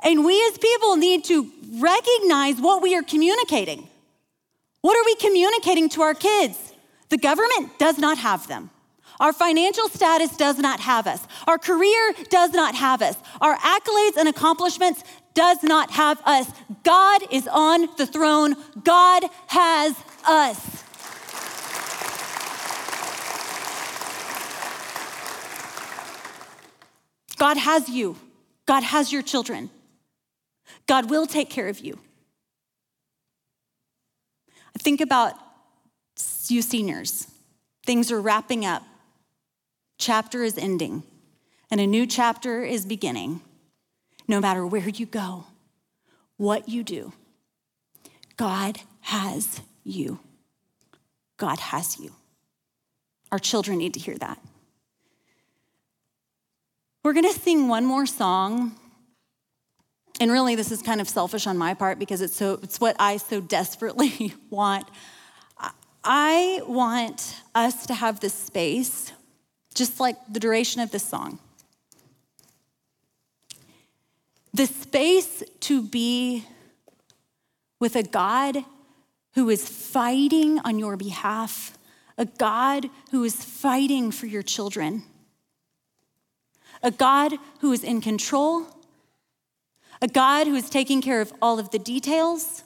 And 0.02 0.24
we 0.24 0.42
as 0.46 0.58
people 0.58 0.96
need 0.96 1.24
to 1.24 1.50
recognize 1.74 2.58
what 2.58 2.82
we 2.82 2.94
are 2.94 3.02
communicating. 3.02 3.86
What 4.80 4.96
are 4.96 5.04
we 5.04 5.14
communicating 5.16 5.88
to 5.90 6.02
our 6.02 6.14
kids? 6.14 6.72
The 7.10 7.18
government 7.18 7.78
does 7.78 7.98
not 7.98 8.18
have 8.18 8.48
them. 8.48 8.70
Our 9.20 9.34
financial 9.34 9.86
status 9.88 10.34
does 10.34 10.58
not 10.58 10.80
have 10.80 11.06
us. 11.06 11.24
Our 11.46 11.58
career 11.58 12.14
does 12.30 12.52
not 12.52 12.74
have 12.74 13.02
us. 13.02 13.16
Our 13.42 13.54
accolades 13.58 14.16
and 14.16 14.26
accomplishments 14.28 15.04
does 15.34 15.62
not 15.62 15.90
have 15.90 16.20
us. 16.24 16.50
God 16.82 17.20
is 17.30 17.46
on 17.46 17.88
the 17.98 18.06
throne. 18.06 18.56
God 18.82 19.24
has 19.48 19.94
us. 20.26 20.84
God 27.36 27.58
has 27.58 27.90
you. 27.90 28.16
God 28.66 28.82
has 28.82 29.12
your 29.12 29.22
children. 29.22 29.68
God 30.86 31.10
will 31.10 31.26
take 31.26 31.50
care 31.50 31.68
of 31.68 31.80
you. 31.80 31.98
I 34.48 34.78
think 34.78 35.02
about 35.02 35.34
you 36.48 36.62
seniors. 36.62 37.26
Things 37.84 38.10
are 38.10 38.20
wrapping 38.20 38.64
up 38.64 38.82
chapter 40.00 40.42
is 40.42 40.58
ending 40.58 41.04
and 41.70 41.80
a 41.80 41.86
new 41.86 42.06
chapter 42.06 42.64
is 42.64 42.84
beginning. 42.84 43.42
No 44.26 44.40
matter 44.40 44.66
where 44.66 44.88
you 44.88 45.06
go, 45.06 45.44
what 46.36 46.68
you 46.68 46.82
do, 46.82 47.12
God 48.36 48.80
has 49.02 49.60
you. 49.84 50.20
God 51.36 51.58
has 51.58 51.98
you. 51.98 52.12
Our 53.30 53.38
children 53.38 53.78
need 53.78 53.94
to 53.94 54.00
hear 54.00 54.16
that. 54.18 54.40
We're 57.04 57.12
going 57.12 57.32
to 57.32 57.38
sing 57.38 57.68
one 57.68 57.84
more 57.84 58.06
song. 58.06 58.76
And 60.20 60.30
really, 60.30 60.54
this 60.54 60.70
is 60.70 60.82
kind 60.82 61.00
of 61.00 61.08
selfish 61.08 61.46
on 61.46 61.56
my 61.56 61.74
part 61.74 61.98
because 61.98 62.20
it's, 62.20 62.36
so, 62.36 62.58
it's 62.62 62.80
what 62.80 62.94
I 62.98 63.16
so 63.16 63.40
desperately 63.40 64.34
want. 64.50 64.88
I 66.04 66.62
want 66.66 67.36
us 67.54 67.86
to 67.86 67.94
have 67.94 68.20
this 68.20 68.34
space 68.34 69.12
just 69.74 70.00
like 70.00 70.16
the 70.30 70.40
duration 70.40 70.80
of 70.80 70.90
this 70.90 71.04
song. 71.04 71.38
The 74.52 74.66
space 74.66 75.42
to 75.60 75.82
be 75.82 76.44
with 77.78 77.96
a 77.96 78.02
God 78.02 78.64
who 79.34 79.48
is 79.48 79.68
fighting 79.68 80.58
on 80.60 80.78
your 80.78 80.96
behalf, 80.96 81.78
a 82.18 82.24
God 82.24 82.90
who 83.10 83.22
is 83.24 83.36
fighting 83.36 84.10
for 84.10 84.26
your 84.26 84.42
children, 84.42 85.04
a 86.82 86.90
God 86.90 87.32
who 87.60 87.72
is 87.72 87.84
in 87.84 88.00
control, 88.00 88.66
a 90.02 90.08
God 90.08 90.46
who 90.46 90.54
is 90.54 90.68
taking 90.68 91.00
care 91.00 91.20
of 91.20 91.32
all 91.40 91.58
of 91.58 91.70
the 91.70 91.78
details, 91.78 92.64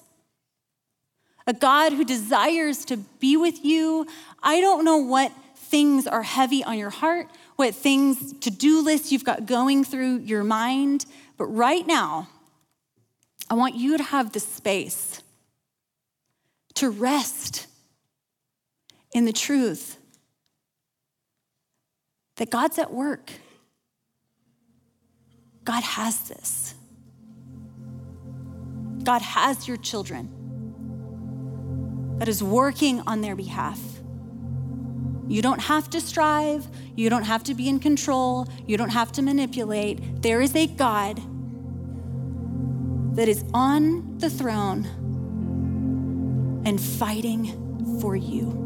a 1.46 1.52
God 1.52 1.92
who 1.92 2.04
desires 2.04 2.84
to 2.86 2.96
be 2.96 3.36
with 3.36 3.64
you. 3.64 4.06
I 4.42 4.60
don't 4.60 4.84
know 4.84 4.96
what 4.96 5.32
things 5.64 6.06
are 6.06 6.22
heavy 6.22 6.62
on 6.62 6.78
your 6.78 6.90
heart, 6.90 7.28
what 7.56 7.74
things, 7.74 8.32
to 8.40 8.50
do 8.50 8.82
lists 8.82 9.12
you've 9.12 9.24
got 9.24 9.46
going 9.46 9.84
through 9.84 10.18
your 10.18 10.44
mind. 10.44 11.06
But 11.36 11.46
right 11.46 11.86
now, 11.86 12.28
I 13.50 13.54
want 13.54 13.74
you 13.74 13.96
to 13.96 14.02
have 14.02 14.32
the 14.32 14.40
space 14.40 15.22
to 16.74 16.90
rest 16.90 17.66
in 19.12 19.24
the 19.24 19.32
truth 19.32 19.98
that 22.36 22.50
God's 22.50 22.78
at 22.78 22.92
work. 22.92 23.30
God 25.64 25.82
has 25.82 26.28
this. 26.28 26.74
God 29.04 29.22
has 29.22 29.68
your 29.68 29.76
children. 29.76 30.28
God 32.18 32.28
is 32.28 32.42
working 32.42 33.00
on 33.06 33.20
their 33.20 33.36
behalf. 33.36 33.78
You 35.28 35.42
don't 35.42 35.60
have 35.60 35.88
to 35.90 36.00
strive. 36.00 36.66
You 36.96 37.10
don't 37.10 37.24
have 37.24 37.44
to 37.44 37.54
be 37.54 37.68
in 37.68 37.78
control. 37.78 38.48
You 38.66 38.76
don't 38.76 38.90
have 38.90 39.12
to 39.12 39.22
manipulate. 39.22 40.22
There 40.22 40.40
is 40.40 40.54
a 40.54 40.66
God 40.66 41.20
that 43.16 43.28
is 43.28 43.44
on 43.54 44.18
the 44.18 44.28
throne 44.28 44.84
and 46.66 46.80
fighting 46.80 47.98
for 48.00 48.16
you. 48.16 48.63